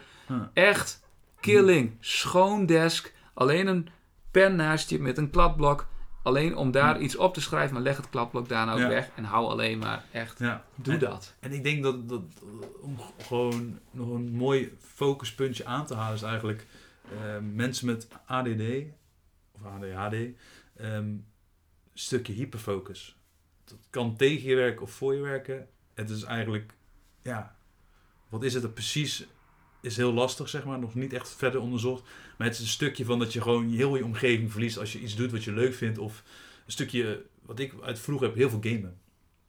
Echt 0.52 1.02
killing. 1.40 1.96
Schoon 2.00 2.66
desk. 2.66 3.12
Alleen 3.34 3.66
een 3.66 3.88
pen 4.30 4.56
naast 4.56 4.90
je 4.90 5.00
met 5.00 5.18
een 5.18 5.30
kladblok. 5.30 5.86
Alleen 6.22 6.56
om 6.56 6.70
daar 6.70 7.00
iets 7.00 7.16
op 7.16 7.34
te 7.34 7.40
schrijven, 7.40 7.72
maar 7.74 7.82
leg 7.82 7.96
het 7.96 8.08
kladblok 8.10 8.48
daarna 8.48 8.72
ook 8.72 8.78
Ja. 8.78 8.88
weg. 8.88 9.10
En 9.14 9.24
hou 9.24 9.46
alleen 9.48 9.78
maar 9.78 10.04
echt, 10.12 10.38
Ja. 10.38 10.64
doe 10.74 10.94
En- 10.94 11.00
dat. 11.00 11.34
En 11.40 11.52
ik 11.52 11.62
denk 11.64 11.82
dat, 11.82 12.08
dat 12.08 12.22
om 12.80 12.96
gewoon 13.22 13.78
nog 13.90 14.08
een 14.08 14.30
mooi 14.30 14.76
focuspuntje 14.80 15.64
aan 15.66 15.86
te 15.86 15.94
halen 15.94 16.14
is 16.14 16.22
eigenlijk 16.22 16.66
eh, 17.10 17.38
mensen 17.52 17.86
met 17.86 18.08
ADD 18.26 18.62
of 19.52 19.64
ADHD, 19.64 20.14
ehm, 20.76 20.94
een 20.94 21.24
stukje 21.94 22.32
hyperfocus. 22.32 23.16
Dat 23.64 23.78
kan 23.90 24.16
tegen 24.16 24.48
je 24.48 24.54
werken 24.54 24.82
of 24.82 24.90
voor 24.90 25.14
je 25.14 25.20
werken. 25.20 25.68
Het 25.94 26.10
is 26.10 26.22
eigenlijk, 26.22 26.72
ja, 27.22 27.56
wat 28.28 28.42
is 28.42 28.54
het 28.54 28.62
er 28.62 28.70
precies? 28.70 29.26
Is 29.82 29.96
heel 29.96 30.12
lastig, 30.12 30.48
zeg 30.48 30.64
maar, 30.64 30.78
nog 30.78 30.94
niet 30.94 31.12
echt 31.12 31.34
verder 31.36 31.60
onderzocht. 31.60 32.02
Maar 32.38 32.46
het 32.46 32.56
is 32.56 32.62
een 32.62 32.68
stukje 32.68 33.04
van 33.04 33.18
dat 33.18 33.32
je 33.32 33.40
gewoon 33.42 33.68
heel 33.68 33.96
je 33.96 34.04
omgeving 34.04 34.52
verliest 34.52 34.78
als 34.78 34.92
je 34.92 35.00
iets 35.00 35.16
doet 35.16 35.30
wat 35.32 35.44
je 35.44 35.52
leuk 35.52 35.74
vindt. 35.74 35.98
Of 35.98 36.22
een 36.66 36.72
stukje, 36.72 37.22
wat 37.42 37.58
ik 37.58 37.74
uit 37.82 37.98
vroeger 37.98 38.26
heb, 38.26 38.36
heel 38.36 38.50
veel 38.50 38.60
gamen. 38.62 38.98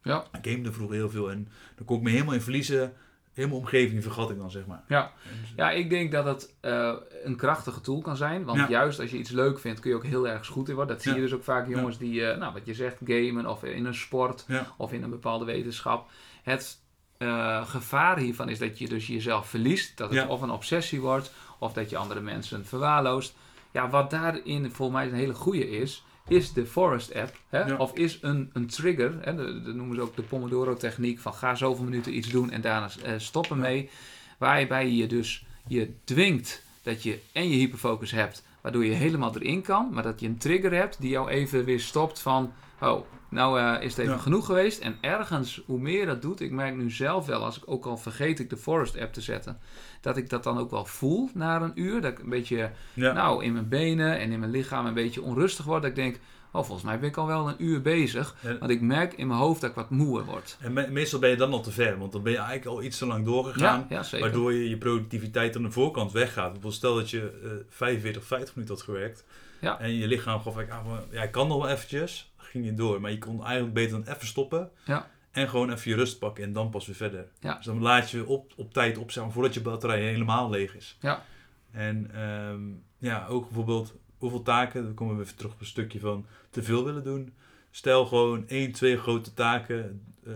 Ja. 0.03 0.25
Ik 0.41 0.51
gamede 0.51 0.71
vroeger 0.71 0.95
heel 0.95 1.09
veel 1.09 1.31
en 1.31 1.47
dan 1.75 1.85
kon 1.85 1.97
ik 1.97 2.03
me 2.03 2.09
helemaal 2.09 2.33
in 2.33 2.41
verliezen. 2.41 2.93
Helemaal 3.33 3.57
omgeving 3.57 4.03
vergat 4.03 4.29
ik 4.29 4.37
dan, 4.37 4.51
zeg 4.51 4.65
maar. 4.65 4.83
Ja. 4.87 5.11
Dus- 5.41 5.53
Ja, 5.55 5.71
ik 5.71 5.89
denk 5.89 6.11
dat 6.11 6.25
het 6.25 6.55
eh, 6.61 6.95
een 7.23 7.35
krachtige 7.35 7.81
tool 7.81 8.01
kan 8.01 8.17
zijn. 8.17 8.43
Want 8.43 8.57
Ja. 8.59 8.69
juist 8.69 8.99
als 8.99 9.11
je 9.11 9.17
iets 9.17 9.29
leuk 9.29 9.59
vindt, 9.59 9.79
kun 9.79 9.89
je 9.89 9.95
ook 9.95 10.05
heel 10.05 10.27
erg 10.27 10.47
goed 10.47 10.69
in 10.69 10.75
worden. 10.75 10.95
Dat 10.95 11.03
zie 11.03 11.13
je 11.13 11.19
dus 11.21 11.33
ook 11.33 11.43
vaak 11.43 11.67
jongens 11.69 11.97
die, 11.97 12.25
eh, 12.25 12.37
nou 12.37 12.53
wat 12.53 12.65
je 12.65 12.73
zegt, 12.73 12.97
gamen 13.05 13.45
of 13.45 13.63
in 13.63 13.85
een 13.85 13.93
sport 13.95 14.45
of 14.77 14.91
in 14.93 15.03
een 15.03 15.09
bepaalde 15.09 15.45
wetenschap. 15.45 16.09
Het 16.43 16.79
eh, 17.21 17.67
gevaar 17.67 18.17
hiervan 18.17 18.49
is 18.49 18.59
dat 18.59 18.77
je 18.79 18.87
dus 18.87 19.07
jezelf 19.07 19.47
verliest. 19.47 19.97
Dat 19.97 20.09
het 20.09 20.19
Ja. 20.19 20.27
of 20.27 20.41
een 20.41 20.49
obsessie 20.51 21.01
wordt 21.01 21.31
of 21.59 21.73
dat 21.73 21.89
je 21.89 21.97
andere 21.97 22.21
mensen 22.21 22.65
verwaarloost. 22.65 23.35
Ja, 23.71 23.89
wat 23.89 24.09
daarin 24.09 24.71
volgens 24.71 24.97
mij 24.97 25.07
een 25.07 25.13
hele 25.13 25.33
goede 25.33 25.69
is, 25.69 26.03
is 26.27 26.53
de 26.53 26.65
Forest 26.65 27.15
app. 27.15 27.35
Hè? 27.49 27.59
Ja. 27.59 27.75
Of 27.75 27.93
is 27.93 28.17
een, 28.21 28.49
een 28.53 28.67
trigger. 28.67 29.13
Hè? 29.21 29.35
Dat 29.35 29.75
noemen 29.75 29.95
ze 29.95 30.01
ook 30.01 30.15
de 30.15 30.21
Pomodoro 30.21 30.75
techniek. 30.75 31.19
Van 31.19 31.33
ga 31.33 31.55
zoveel 31.55 31.83
minuten 31.83 32.15
iets 32.17 32.29
doen 32.29 32.51
en 32.51 32.61
daarna 32.61 32.89
eh, 33.03 33.13
stoppen 33.17 33.55
Ja. 33.57 33.61
mee. 33.61 33.89
Waarbij 34.37 34.89
je 34.91 35.07
dus 35.07 35.45
je 35.67 35.93
dwingt 36.03 36.63
dat 36.83 37.03
je 37.03 37.19
en 37.31 37.49
je 37.49 37.55
hyperfocus 37.55 38.11
hebt. 38.11 38.43
Waardoor 38.61 38.85
je 38.85 38.91
helemaal 38.91 39.35
erin 39.35 39.61
kan. 39.61 39.89
Maar 39.91 40.03
dat 40.03 40.19
je 40.19 40.27
een 40.27 40.37
trigger 40.37 40.73
hebt 40.73 41.01
die 41.01 41.09
jou 41.09 41.29
even 41.29 41.63
weer 41.63 41.79
stopt 41.79 42.19
van... 42.21 42.53
Oh, 42.81 43.05
nou 43.31 43.59
eh, 43.59 43.83
is 43.83 43.89
het 43.89 43.97
even 43.99 44.13
Ja. 44.15 44.19
genoeg 44.19 44.45
geweest. 44.45 44.79
En 44.79 44.97
ergens, 45.01 45.61
hoe 45.65 45.79
meer 45.79 45.99
je 45.99 46.05
dat 46.05 46.21
doet... 46.21 46.39
Ik 46.41 46.51
merk 46.51 46.75
nu 46.75 46.91
zelf 46.91 47.25
wel, 47.25 47.43
als 47.43 47.57
ik 47.57 47.63
ook 47.65 47.85
al 47.85 47.97
vergeet 47.97 48.39
ik 48.39 48.49
de 48.49 48.57
Forest 48.57 48.97
app 48.99 49.13
te 49.13 49.21
zetten... 49.21 49.57
Dat 50.01 50.17
ik 50.17 50.29
dat 50.29 50.43
dan 50.43 50.57
ook 50.57 50.69
wel 50.71 50.85
voel 50.85 51.29
na 51.33 51.61
een 51.61 51.71
uur. 51.75 52.01
Dat 52.01 52.11
ik 52.11 52.19
een 52.19 52.29
beetje 52.29 52.71
Ja. 52.93 53.11
nou, 53.13 53.43
in 53.43 53.53
mijn 53.53 53.67
benen 53.69 54.19
en 54.19 54.31
in 54.31 54.39
mijn 54.39 54.51
lichaam 54.51 54.85
een 54.85 54.93
beetje 54.93 55.21
onrustig 55.21 55.65
word. 55.65 55.81
Dat 55.81 55.89
ik 55.89 55.95
denk, 55.95 56.15
oh, 56.51 56.63
volgens 56.63 56.83
mij 56.83 56.99
ben 56.99 57.09
ik 57.09 57.17
al 57.17 57.27
wel 57.27 57.47
een 57.49 57.63
uur 57.63 57.81
bezig. 57.81 58.35
En, 58.43 58.59
Want 58.59 58.71
ik 58.71 58.81
merk 58.81 59.13
in 59.13 59.27
mijn 59.27 59.39
hoofd 59.39 59.61
dat 59.61 59.69
ik 59.69 59.75
wat 59.75 59.89
moeër 59.89 60.25
word. 60.25 60.57
en 60.61 60.73
me- 60.73 60.87
meestal 60.89 61.19
ben 61.19 61.29
je 61.29 61.35
dan 61.35 61.51
al 61.51 61.61
te 61.61 61.71
ver, 61.71 61.97
want 61.97 62.11
dan 62.11 62.23
ben 62.23 62.31
je 62.31 62.37
eigenlijk 62.37 62.67
al 62.67 62.83
iets 62.83 62.97
te 62.97 63.05
lang 63.05 63.25
doorgegaan. 63.25 63.85
Ja. 63.89 64.03
Waardoor 64.19 64.53
je 64.53 64.69
je 64.69 64.77
productiviteit 64.77 65.55
aan 65.55 65.63
de 65.63 65.71
voorkant 65.71 66.11
weggaat. 66.11 66.57
Stel 66.67 66.95
dat 66.95 67.09
je 67.09 67.39
eh 67.43 67.49
45, 67.69 68.23
50 68.25 68.55
minuten 68.55 68.75
had 68.75 68.83
gewerkt. 68.83 69.25
Ja. 69.61 69.79
En 69.79 69.93
je 69.93 70.07
lichaam 70.07 70.41
gaf 70.41 70.55
eigenlijk 70.55 70.71
aan 70.71 70.95
van, 70.97 71.05
ja, 71.11 71.23
ik 71.23 71.31
kan 71.31 71.47
nog 71.47 71.57
wel 71.61 71.69
eventjes. 71.71 72.33
Ging 72.37 72.65
je 72.65 72.73
door. 72.73 73.01
Maar 73.01 73.11
je 73.11 73.17
kon 73.17 73.43
eigenlijk 73.43 73.73
beter 73.73 74.03
dan 74.03 74.13
even 74.13 74.27
stoppen. 74.27 74.71
Ja. 74.85 75.09
En 75.31 75.49
gewoon 75.49 75.71
even 75.71 75.91
je 75.91 75.97
rust 75.97 76.19
pakken 76.19 76.43
en 76.43 76.53
dan 76.53 76.69
pas 76.69 76.85
weer 76.85 76.95
verder. 76.95 77.27
Ja. 77.39 77.55
Dus 77.55 77.65
dan 77.65 77.81
laat 77.81 78.11
je 78.11 78.25
op, 78.25 78.53
op 78.55 78.73
tijd 78.73 78.97
op, 78.97 79.11
zeg 79.11 79.23
maar, 79.23 79.33
voordat 79.33 79.53
je 79.53 79.61
batterij 79.61 80.01
helemaal 80.01 80.49
leeg 80.49 80.75
is. 80.75 80.97
Ja. 81.01 81.23
En 81.71 82.11
ehm, 82.13 82.61
ja, 82.97 83.27
ook 83.27 83.43
bijvoorbeeld 83.45 83.93
hoeveel 84.17 84.41
taken, 84.41 84.83
dan 84.83 84.93
komen 84.93 85.15
we 85.17 85.23
even 85.23 85.35
terug 85.35 85.51
op 85.53 85.59
een 85.59 85.65
stukje 85.65 85.99
van 85.99 86.25
te 86.49 86.63
veel 86.63 86.85
willen 86.85 87.03
doen. 87.03 87.33
Stel 87.71 88.05
gewoon 88.05 88.47
één, 88.47 88.71
twee 88.71 88.97
grote 88.97 89.33
taken. 89.33 90.01
eh, 90.25 90.33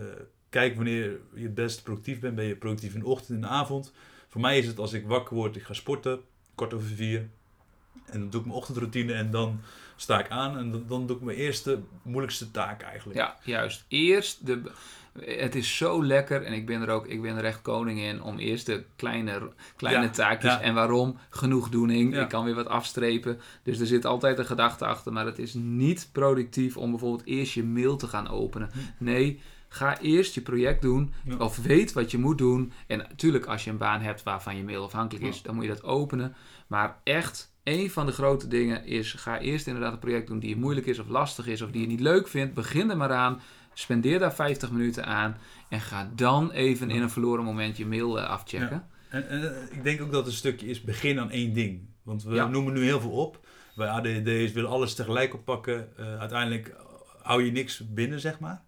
kijk 0.48 0.74
wanneer 0.74 1.20
je 1.34 1.42
het 1.42 1.54
best 1.54 1.82
productief 1.82 2.20
bent. 2.20 2.34
Ben 2.34 2.44
je 2.44 2.56
productief 2.56 2.94
in 2.94 3.00
de 3.00 3.06
ochtend, 3.06 3.30
in 3.30 3.40
de 3.40 3.46
avond. 3.46 3.92
Voor 4.28 4.40
mij 4.40 4.58
is 4.58 4.66
het 4.66 4.78
als 4.78 4.92
ik 4.92 5.06
wakker 5.06 5.36
word, 5.36 5.56
ik 5.56 5.62
ga 5.62 5.72
sporten, 5.72 6.20
kwart 6.54 6.74
over 6.74 6.86
vier. 6.86 7.28
En 8.10 8.20
dan 8.20 8.30
doe 8.30 8.40
ik 8.40 8.46
mijn 8.46 8.58
ochtendroutine 8.58 9.12
en 9.12 9.30
dan 9.30 9.60
sta 9.96 10.18
ik 10.18 10.28
aan. 10.28 10.58
En 10.58 10.70
dan, 10.70 10.84
dan 10.88 11.06
doe 11.06 11.16
ik 11.16 11.22
mijn 11.22 11.38
eerste 11.38 11.80
moeilijkste 12.02 12.50
taak 12.50 12.82
eigenlijk. 12.82 13.18
Ja, 13.18 13.36
juist. 13.42 13.84
Eerst 13.88 14.46
de. 14.46 14.62
Het 15.20 15.54
is 15.54 15.76
zo 15.76 16.04
lekker 16.04 16.42
en 16.42 16.52
ik 16.52 16.66
ben 16.66 16.82
er 16.82 16.88
ook, 16.88 17.06
ik 17.06 17.22
ben 17.22 17.36
er 17.36 17.44
echt 17.44 17.62
koning 17.62 18.00
in 18.00 18.22
om 18.22 18.38
eerst 18.38 18.66
de 18.66 18.84
kleine, 18.96 19.50
kleine 19.76 20.02
Ja, 20.04 20.10
taakjes. 20.10 20.52
ja. 20.52 20.60
En 20.60 20.74
waarom? 20.74 21.18
Genoegdoening. 21.30 22.14
Ja. 22.14 22.22
Ik 22.22 22.28
kan 22.28 22.44
weer 22.44 22.54
wat 22.54 22.66
afstrepen. 22.68 23.40
Dus 23.62 23.78
er 23.78 23.86
zit 23.86 24.04
altijd 24.04 24.38
een 24.38 24.46
gedachte 24.46 24.86
achter. 24.86 25.12
Maar 25.12 25.26
het 25.26 25.38
is 25.38 25.54
niet 25.54 26.08
productief 26.12 26.76
om 26.76 26.90
bijvoorbeeld 26.90 27.26
eerst 27.26 27.52
je 27.52 27.64
mail 27.64 27.96
te 27.96 28.06
gaan 28.06 28.28
openen. 28.28 28.70
Hm. 28.72 29.04
Nee, 29.04 29.40
ga 29.68 29.98
eerst 30.00 30.34
je 30.34 30.40
project 30.40 30.82
doen. 30.82 31.12
Of 31.38 31.56
weet 31.56 31.92
wat 31.92 32.10
je 32.10 32.18
moet 32.18 32.38
doen. 32.38 32.72
En 32.86 32.98
natuurlijk, 32.98 33.46
als 33.46 33.64
je 33.64 33.70
een 33.70 33.76
baan 33.78 34.00
hebt 34.00 34.22
waarvan 34.22 34.56
je 34.56 34.62
mail 34.64 34.84
afhankelijk 34.84 35.24
is, 35.24 35.42
dan 35.42 35.54
moet 35.54 35.64
je 35.64 35.70
dat 35.70 35.84
openen. 35.84 36.34
Maar 36.66 36.96
echt, 37.04 37.54
een 37.66 37.90
van 37.90 38.06
de 38.06 38.12
grote 38.12 38.48
dingen 38.48 38.84
is: 38.84 39.12
ga 39.12 39.38
eerst 39.38 39.66
inderdaad 39.66 39.92
een 39.92 39.98
project 39.98 40.26
doen 40.26 40.38
die 40.38 40.56
moeilijk 40.56 40.86
is 40.86 40.98
of 40.98 41.08
lastig 41.08 41.46
is, 41.46 41.62
of 41.62 41.70
die 41.70 41.80
je 41.80 41.86
niet 41.86 42.00
leuk 42.00 42.28
vindt. 42.28 42.54
Begin 42.54 42.90
er 42.90 42.96
maar 42.96 43.12
aan. 43.12 43.40
Spendeer 43.74 44.18
daar 44.18 44.34
50 44.34 44.70
minuten 44.70 45.06
aan. 45.06 45.36
En 45.68 45.80
ga 45.80 46.10
dan 46.14 46.50
even 46.50 46.90
in 46.90 47.02
een 47.02 47.10
verloren 47.10 47.44
moment 47.44 47.76
je 47.76 47.86
mail 47.86 48.20
eh, 48.20 48.28
afchecken. 48.28 48.86
En, 49.08 49.28
en 49.28 49.54
eh, 49.56 49.62
ik 49.76 49.84
denk 49.84 50.00
ook 50.02 50.10
dat 50.10 50.18
het 50.24 50.26
een 50.32 50.38
stukje 50.38 50.66
is 50.66 50.82
begin 50.82 51.20
aan 51.20 51.30
één 51.30 51.52
ding. 51.52 51.80
Want 52.02 52.22
we 52.24 52.34
Ja. 52.34 52.46
noemen 52.46 52.72
nu 52.72 52.82
heel 52.84 53.00
veel 53.00 53.10
op. 53.10 53.46
Wij 53.74 53.88
ADHD's 53.88 54.52
willen 54.52 54.70
alles 54.70 54.94
tegelijk 54.94 55.34
oppakken. 55.34 55.96
Eh, 55.96 56.18
uiteindelijk 56.18 56.74
hou 57.22 57.44
je 57.44 57.52
niks 57.52 57.82
binnen, 57.92 58.20
zeg 58.20 58.38
maar. 58.40 58.62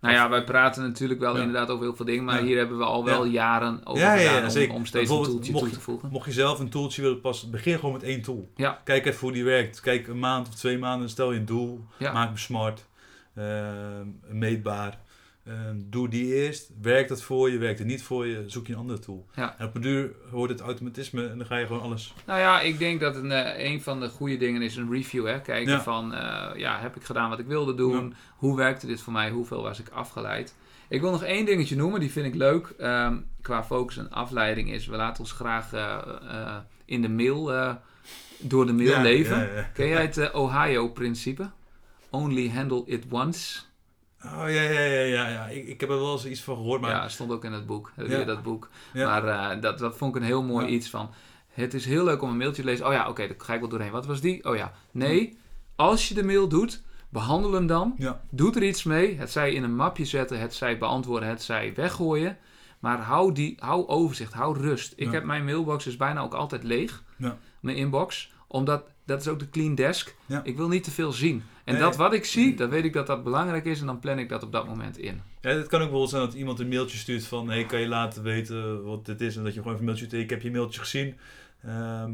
Nou 0.00 0.14
ja, 0.14 0.28
wij 0.28 0.44
praten 0.44 0.82
natuurlijk 0.82 1.20
wel 1.20 1.34
Ja. 1.34 1.38
inderdaad 1.42 1.68
over 1.70 1.84
heel 1.84 1.96
veel 1.96 2.04
dingen, 2.04 2.24
maar 2.24 2.38
Ja. 2.38 2.44
hier 2.44 2.56
hebben 2.56 2.78
we 2.78 2.84
al 2.84 3.04
wel 3.04 3.24
Ja. 3.24 3.30
jaren 3.30 3.80
over 3.84 4.02
gedaan 4.18 4.70
om- 4.76 4.86
steeds 4.86 5.10
een 5.10 5.22
toeltje 5.22 5.52
mocht 5.52 5.64
toe 5.64 5.72
te 5.74 5.80
voegen. 5.80 6.08
Mocht 6.12 6.26
je 6.26 6.32
zelf 6.32 6.58
een 6.58 6.68
tooltje 6.68 7.02
willen 7.02 7.20
passen, 7.20 7.50
begin 7.50 7.74
gewoon 7.78 7.92
met 7.92 8.02
één 8.02 8.22
tool. 8.22 8.50
Kijk 8.84 9.06
even 9.06 9.20
hoe 9.20 9.32
die 9.32 9.44
werkt. 9.44 9.80
Kijk 9.80 10.06
een 10.08 10.18
maand 10.18 10.48
of 10.48 10.54
twee 10.54 10.78
maanden, 10.78 11.08
stel 11.08 11.32
je 11.32 11.38
een 11.38 11.44
doel. 11.44 11.84
Maak 11.98 12.26
hem 12.28 12.36
smart, 12.36 12.86
eh, 13.34 13.44
meetbaar. 14.28 14.98
Eh, 15.48 15.54
doe 15.76 16.08
die 16.08 16.34
eerst. 16.34 16.70
Werkt 16.82 17.08
dat 17.08 17.22
voor 17.22 17.50
je, 17.50 17.58
werkt 17.58 17.78
het 17.78 17.88
niet 17.88 18.02
voor 18.02 18.26
je, 18.26 18.44
zoek 18.46 18.66
je 18.66 18.72
een 18.72 18.78
andere 18.78 18.98
tool. 18.98 19.26
Ja. 19.34 19.54
En 19.58 19.66
op 19.66 19.74
een 19.74 19.80
duur 19.80 20.10
wordt 20.30 20.52
het 20.52 20.60
automatisme 20.62 21.28
en 21.28 21.38
dan 21.38 21.46
ga 21.46 21.56
je 21.56 21.66
gewoon 21.66 21.82
alles... 21.82 22.14
Nou 22.26 22.38
ja, 22.40 22.60
ik 22.60 22.78
denk 22.78 23.00
dat 23.00 23.16
een, 23.16 23.32
eh, 23.32 23.70
een 23.70 23.82
van 23.82 24.00
de 24.00 24.08
goede 24.08 24.36
dingen 24.36 24.62
is 24.62 24.76
een 24.76 24.90
review. 24.92 25.26
Hè? 25.26 25.40
Kijken 25.40 25.72
Ja. 25.72 25.82
van, 25.82 26.14
eh, 26.14 26.58
ja, 26.60 26.78
heb 26.80 26.96
ik 26.96 27.02
gedaan 27.04 27.30
wat 27.30 27.38
ik 27.38 27.46
wilde 27.46 27.74
doen? 27.74 28.14
Hoe 28.36 28.56
werkte 28.56 28.86
dit 28.86 29.00
voor 29.00 29.12
mij? 29.12 29.30
Hoeveel 29.30 29.62
was 29.62 29.78
ik 29.80 29.88
afgeleid? 29.88 30.54
Ik 30.88 31.00
wil 31.00 31.10
nog 31.10 31.22
één 31.24 31.44
dingetje 31.46 31.76
noemen, 31.76 32.00
die 32.00 32.10
vind 32.12 32.26
ik 32.26 32.34
leuk. 32.34 32.66
ehm, 32.78 33.16
qua 33.42 33.64
focus 33.64 33.96
en 33.96 34.10
afleiding 34.10 34.70
is, 34.72 34.86
we 34.86 34.96
laten 34.96 35.20
ons 35.20 35.32
graag 35.32 35.72
eh, 35.72 36.56
in 36.84 37.02
de 37.02 37.08
mail, 37.08 37.44
door 38.38 38.66
de 38.66 38.72
mail 38.72 39.00
leven. 39.00 39.66
Ken 39.74 39.88
jij 39.88 40.02
het 40.02 40.32
Ohio-principe? 40.32 41.50
Only 42.10 42.50
handle 42.50 42.82
it 42.86 43.04
once. 43.10 43.60
Oh 44.24 44.44
ja, 44.46 44.62
ja, 44.62 44.80
ja, 44.80 45.02
ja. 45.02 45.28
ja. 45.28 45.46
Ik, 45.46 45.66
ik 45.66 45.80
heb 45.80 45.90
er 45.90 45.98
wel 45.98 46.12
eens 46.12 46.26
iets 46.26 46.42
van 46.42 46.56
gehoord, 46.56 46.80
maar... 46.80 46.90
Ja, 46.90 47.08
stond 47.08 47.30
ook 47.30 47.44
in 47.44 47.52
het 47.52 47.66
boek. 47.66 47.92
Ja. 47.96 48.24
Dat 48.24 48.42
boek. 48.42 48.68
Ja. 48.92 49.06
Maar 49.20 49.52
eh, 49.52 49.62
dat, 49.62 49.78
dat 49.78 49.96
vond 49.96 50.14
ik 50.14 50.20
een 50.20 50.26
heel 50.26 50.42
mooi 50.42 50.66
Ja. 50.66 50.72
iets 50.72 50.90
van. 50.90 51.10
Het 51.48 51.74
is 51.74 51.84
heel 51.84 52.04
leuk 52.04 52.22
om 52.22 52.30
een 52.30 52.36
mailtje 52.36 52.62
te 52.62 52.68
lezen. 52.68 52.86
Oh 52.86 52.92
ja, 52.92 53.08
oké, 53.08 53.26
daar 53.26 53.36
ga 53.38 53.54
ik 53.54 53.60
wel 53.60 53.68
doorheen. 53.68 53.90
Wat 53.90 54.06
was 54.06 54.20
die? 54.20 54.44
Oh 54.44 54.56
ja. 54.56 54.72
Nee, 54.90 55.38
als 55.76 56.08
je 56.08 56.14
de 56.14 56.24
mail 56.24 56.48
doet, 56.48 56.82
behandel 57.08 57.52
hem 57.52 57.66
dan. 57.66 57.94
Ja. 57.98 58.20
Doe 58.30 58.54
er 58.54 58.62
iets 58.62 58.82
mee. 58.82 59.16
Het 59.18 59.30
zij 59.30 59.52
in 59.52 59.62
een 59.62 59.76
mapje 59.76 60.04
zetten, 60.04 60.40
het 60.40 60.54
zij 60.54 60.78
beantwoorden, 60.78 61.28
het 61.28 61.42
zij 61.42 61.72
weggooien. 61.74 62.36
Maar 62.78 62.98
hou, 63.00 63.32
die, 63.32 63.56
hou 63.58 63.86
overzicht, 63.86 64.32
hou 64.32 64.58
rust. 64.60 64.92
Ik 64.96 65.12
heb 65.12 65.24
mijn 65.24 65.44
mailbox 65.44 65.86
is 65.86 65.96
bijna 65.96 66.20
ook 66.20 66.34
altijd 66.34 66.62
leeg. 66.62 67.02
Ja. 67.16 67.38
Mijn 67.60 67.76
inbox. 67.76 68.32
Omdat, 68.46 68.82
dat 69.04 69.20
is 69.20 69.28
ook 69.28 69.38
de 69.38 69.50
clean 69.50 69.74
desk. 69.74 70.14
Ik 70.42 70.56
wil 70.56 70.68
niet 70.68 70.84
te 70.84 70.90
veel 70.90 71.12
zien. 71.12 71.42
En 71.68 71.74
Nee. 71.74 71.82
dat 71.82 71.96
wat 71.96 72.12
ik 72.12 72.24
zie, 72.24 72.54
dan 72.54 72.68
weet 72.68 72.84
ik 72.84 72.92
dat 72.92 73.06
dat 73.06 73.24
belangrijk 73.24 73.64
is. 73.64 73.80
En 73.80 73.86
dan 73.86 73.98
plan 73.98 74.18
ik 74.18 74.28
dat 74.28 74.42
op 74.42 74.52
dat 74.52 74.66
moment 74.66 74.98
in. 74.98 75.22
Ja, 75.40 75.50
het 75.50 75.66
kan 75.66 75.82
ook 75.82 75.90
wel 75.90 76.06
zijn 76.06 76.22
dat 76.22 76.34
iemand 76.34 76.60
een 76.60 76.68
mailtje 76.68 76.98
stuurt 76.98 77.26
van... 77.26 77.48
Hey, 77.50 77.64
kan 77.64 77.80
je 77.80 77.88
laten 77.88 78.22
weten 78.22 78.84
wat 78.84 79.06
dit 79.06 79.20
is? 79.20 79.36
En 79.36 79.44
dat 79.44 79.54
je 79.54 79.58
gewoon 79.58 79.72
even 79.74 79.78
een 79.80 79.92
mailtje 79.92 80.06
stuurt. 80.06 80.22
Ik 80.22 80.30
heb 80.30 80.42
je 80.42 80.50
mailtje 80.50 80.80
gezien. 80.80 81.16
Ehm, 81.64 82.12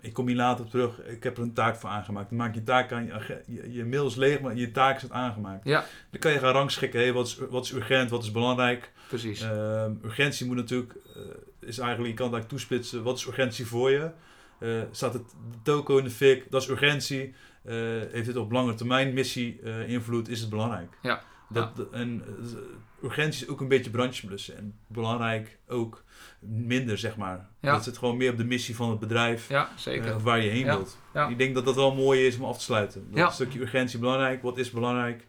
ik 0.00 0.12
kom 0.12 0.26
hier 0.26 0.36
later 0.36 0.64
op 0.64 0.70
terug. 0.70 1.00
Ik 1.02 1.22
heb 1.22 1.36
er 1.36 1.42
een 1.42 1.52
taak 1.52 1.76
voor 1.76 1.90
aangemaakt. 1.90 2.28
Dan 2.28 2.38
maak 2.38 2.54
je 2.54 2.62
taak 2.62 2.92
aan. 2.92 3.04
Je, 3.06 3.42
je, 3.46 3.72
je 3.72 3.84
mail 3.84 4.06
is 4.06 4.14
leeg, 4.14 4.40
maar 4.40 4.56
je 4.56 4.70
taak 4.70 4.96
is 4.96 5.02
het 5.02 5.10
aangemaakt. 5.12 5.64
Ja. 5.64 5.84
Dan 6.10 6.20
kan 6.20 6.32
je 6.32 6.38
gaan 6.38 6.52
rangschikken. 6.52 7.00
Hey, 7.00 7.12
wat, 7.12 7.26
is, 7.26 7.38
wat 7.50 7.64
is 7.64 7.72
urgent? 7.72 8.10
Wat 8.10 8.22
is 8.22 8.30
belangrijk? 8.30 8.92
Precies. 9.08 9.40
Ehm, 9.40 9.92
urgentie 10.04 10.46
moet 10.46 10.56
natuurlijk, 10.56 10.94
eh, 11.14 11.22
is 11.68 11.78
eigenlijk, 11.78 12.08
je 12.10 12.14
kan 12.14 12.32
eigenlijk 12.32 12.48
toespitsen. 12.48 13.02
Wat 13.02 13.16
is 13.18 13.26
urgentie 13.26 13.66
voor 13.66 13.90
je? 13.90 14.10
Eh, 14.58 14.68
staat 14.90 15.12
het 15.12 15.28
de 15.28 15.58
toko 15.62 15.96
in 15.98 16.04
de 16.04 16.10
fik? 16.10 16.50
Dat 16.50 16.62
is 16.62 16.68
urgentie. 16.68 17.34
Eh, 17.66 17.74
heeft 18.12 18.26
het 18.26 18.36
op 18.36 18.50
lange 18.52 18.74
termijn 18.74 19.14
missie 19.14 19.60
eh, 19.62 19.88
invloed? 19.88 20.28
Is 20.28 20.40
het 20.40 20.50
belangrijk? 20.50 20.98
Ja. 21.02 21.22
Dat, 21.48 21.90
En 21.92 22.22
eh, 22.26 23.04
urgentie 23.04 23.44
is 23.44 23.48
ook 23.48 23.60
een 23.60 23.68
beetje 23.68 23.90
brandjes 23.90 24.24
blussen. 24.24 24.56
En 24.56 24.78
belangrijk 24.86 25.58
ook 25.68 26.04
minder, 26.40 26.98
zeg 26.98 27.16
maar. 27.16 27.48
Ja. 27.60 27.72
Dat 27.72 27.84
zit 27.84 27.98
gewoon 27.98 28.16
meer 28.16 28.30
op 28.30 28.36
de 28.36 28.44
missie 28.44 28.76
van 28.76 28.90
het 28.90 28.98
bedrijf. 28.98 29.48
ja, 29.48 29.68
zeker. 29.76 30.20
waar 30.20 30.40
je 30.40 30.50
heen 30.50 30.64
wilt. 30.64 30.98
Ja. 31.14 31.28
Ik 31.28 31.38
denk 31.38 31.54
dat 31.54 31.64
dat 31.64 31.74
wel 31.74 31.94
mooi 31.94 32.26
is 32.26 32.36
om 32.38 32.44
af 32.44 32.56
te 32.58 32.64
sluiten. 32.64 33.06
Dat 33.10 33.18
Ja. 33.18 33.30
stukje 33.30 33.60
urgentie 33.60 33.98
belangrijk. 33.98 34.42
Wat 34.42 34.58
is 34.58 34.70
belangrijk? 34.70 35.26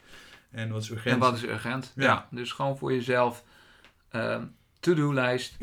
En 0.51 0.69
wat 0.69 0.81
is 0.81 0.89
urgentie? 0.89 1.11
En 1.11 1.19
wat 1.19 1.35
is 1.35 1.43
urgent? 1.43 1.93
Ja. 1.95 2.27
Dus 2.31 2.51
gewoon 2.51 2.77
voor 2.77 2.93
jezelf. 2.93 3.43
ehm, 4.09 4.43
To-do-lijst. 4.79 5.57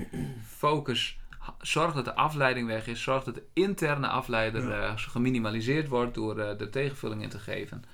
Focus. 0.47 1.19
Zorg 1.61 1.95
dat 1.95 2.05
de 2.05 2.15
afleiding 2.15 2.67
weg 2.67 2.87
is. 2.87 3.03
Zorg 3.03 3.25
dat 3.25 3.35
de 3.35 3.43
interne 3.53 4.07
afleider 4.07 4.69
Ja. 4.69 4.81
eh, 4.87 4.93
geminimaliseerd 4.97 5.89
wordt 5.89 6.15
door 6.15 6.39
eh, 6.39 6.59
de 6.59 6.71
tegenvulling 6.71 7.23
in 7.23 7.29
te 7.29 7.39
geven. 7.39 7.85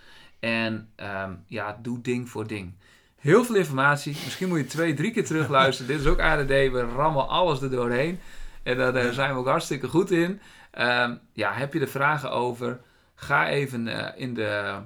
En 0.41 0.89
ehm, 0.97 1.33
ja, 1.47 1.79
doe 1.83 2.01
ding 2.01 2.29
voor 2.29 2.47
ding. 2.47 2.75
Heel 3.19 3.45
veel 3.45 3.55
informatie. 3.55 4.13
Misschien 4.25 4.49
moet 4.49 4.59
je 4.59 4.65
twee, 4.67 4.95
drie 4.95 5.11
keer 5.11 5.25
terugluisteren. 5.25 5.91
Dit 5.93 6.01
is 6.01 6.07
ook 6.07 6.21
ADD. 6.21 6.49
We 6.49 6.89
rammen 6.97 7.29
alles 7.29 7.63
er 7.63 7.71
doorheen. 7.71 8.19
En 8.63 8.77
daar 8.77 9.13
zijn 9.13 9.33
we 9.33 9.39
ook 9.39 9.47
hartstikke 9.47 9.89
goed 9.89 10.11
in. 10.11 10.41
Ehm, 10.71 11.15
ja, 11.33 11.53
heb 11.53 11.73
je 11.73 11.81
er 11.81 11.89
vragen 11.89 12.31
over? 12.31 12.81
Ga 13.15 13.49
even 13.49 13.89
eh, 13.89 14.21
in, 14.23 14.35
de, 14.35 14.79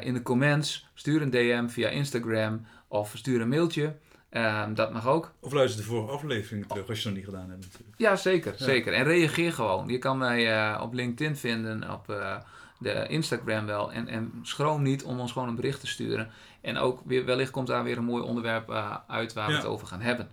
in 0.00 0.14
de 0.14 0.22
comments. 0.22 0.88
Stuur 0.94 1.22
een 1.22 1.30
DM 1.30 1.68
via 1.68 1.88
Instagram. 1.88 2.66
Of 2.88 3.12
stuur 3.16 3.40
een 3.40 3.48
mailtje. 3.48 3.96
Ehm, 4.34 4.74
dat 4.74 4.92
mag 4.92 5.06
ook. 5.06 5.32
Of 5.40 5.52
luister 5.52 5.80
de 5.80 5.86
vorige 5.86 6.12
aflevering 6.12 6.66
terug, 6.66 6.88
als 6.88 7.02
je 7.02 7.08
het 7.08 7.16
nog 7.16 7.24
niet 7.24 7.34
gedaan 7.34 7.50
hebt 7.50 7.62
natuurlijk. 7.64 7.94
Ja, 7.96 8.16
zeker. 8.16 8.54
Ja. 8.58 8.64
zeker. 8.64 8.92
En 8.92 9.04
reageer 9.04 9.52
gewoon. 9.52 9.88
Je 9.88 9.98
kan 9.98 10.18
mij 10.18 10.52
eh, 10.52 10.80
op 10.82 10.92
LinkedIn 10.92 11.36
vinden, 11.36 11.90
op 11.90 12.10
eh, 12.10 12.36
de 12.78 13.06
Instagram 13.08 13.66
wel. 13.66 13.92
En, 13.92 14.08
en 14.08 14.32
schroom 14.42 14.82
niet 14.82 15.04
om 15.04 15.20
ons 15.20 15.32
gewoon 15.32 15.48
een 15.48 15.54
bericht 15.54 15.80
te 15.80 15.86
sturen. 15.86 16.30
En 16.60 16.78
ook 16.78 17.00
weer, 17.04 17.24
wellicht 17.24 17.50
komt 17.50 17.66
daar 17.66 17.84
weer 17.84 17.96
een 17.96 18.04
mooi 18.04 18.22
onderwerp 18.22 18.70
eh, 18.70 18.96
uit 19.06 19.32
waar 19.32 19.48
we 19.48 19.54
het 19.54 19.64
over 19.64 19.86
gaan 19.86 20.00
hebben. 20.00 20.28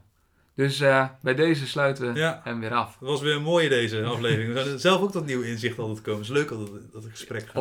Dus 0.62 0.80
eh, 0.80 1.06
bij 1.22 1.36
deze 1.36 1.68
sluiten 1.68 2.14
we 2.14 2.20
Ja. 2.20 2.42
hem 2.44 2.60
weer 2.60 2.74
af. 2.74 2.98
Dat 3.00 3.10
was 3.10 3.22
weer 3.22 3.36
een 3.36 3.42
mooie 3.42 3.70
deze 3.70 4.04
aflevering. 4.04 4.54
We 4.54 4.64
zijn 4.64 4.80
zelf 4.80 5.02
ook 5.02 5.12
tot 5.12 5.26
nieuwe 5.26 5.48
inzicht 5.48 5.80
altijd 5.80 6.02
komen. 6.02 6.20
Het 6.22 6.30
is 6.30 6.36
leuk 6.36 6.52
altijd 6.52 6.70
dat 6.94 7.04
het 7.04 7.12
gesprek 7.12 7.48
gaat. 7.50 7.54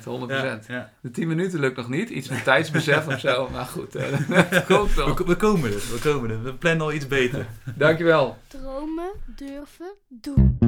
100%, 0.00 0.04
100%. 0.04 0.66
Ja, 0.68 0.74
ja. 0.76 0.90
De 1.00 1.10
10 1.10 1.28
minuten 1.28 1.60
lukt 1.60 1.76
nog 1.76 1.88
niet. 1.88 2.10
Iets 2.10 2.28
met 2.28 2.44
tijdsbesef 2.44 3.06
of 3.06 3.20
zo. 3.20 3.48
Maar 3.52 3.64
goed, 3.64 3.94
eh, 3.94 4.04
dat 4.50 4.64
komt 4.66 4.94
wel. 4.94 5.14
We, 5.16 5.24
we 5.24 5.36
komen 5.36 5.70
er, 5.72 5.76
we 5.92 5.98
komen 6.02 6.30
er. 6.30 6.42
We 6.42 6.54
plannen 6.54 6.82
al 6.86 6.92
iets 6.92 7.06
beter. 7.06 7.46
Dankjewel. 7.74 8.36
Dromen 8.48 9.10
durven 9.36 9.92
doen. 10.08 10.58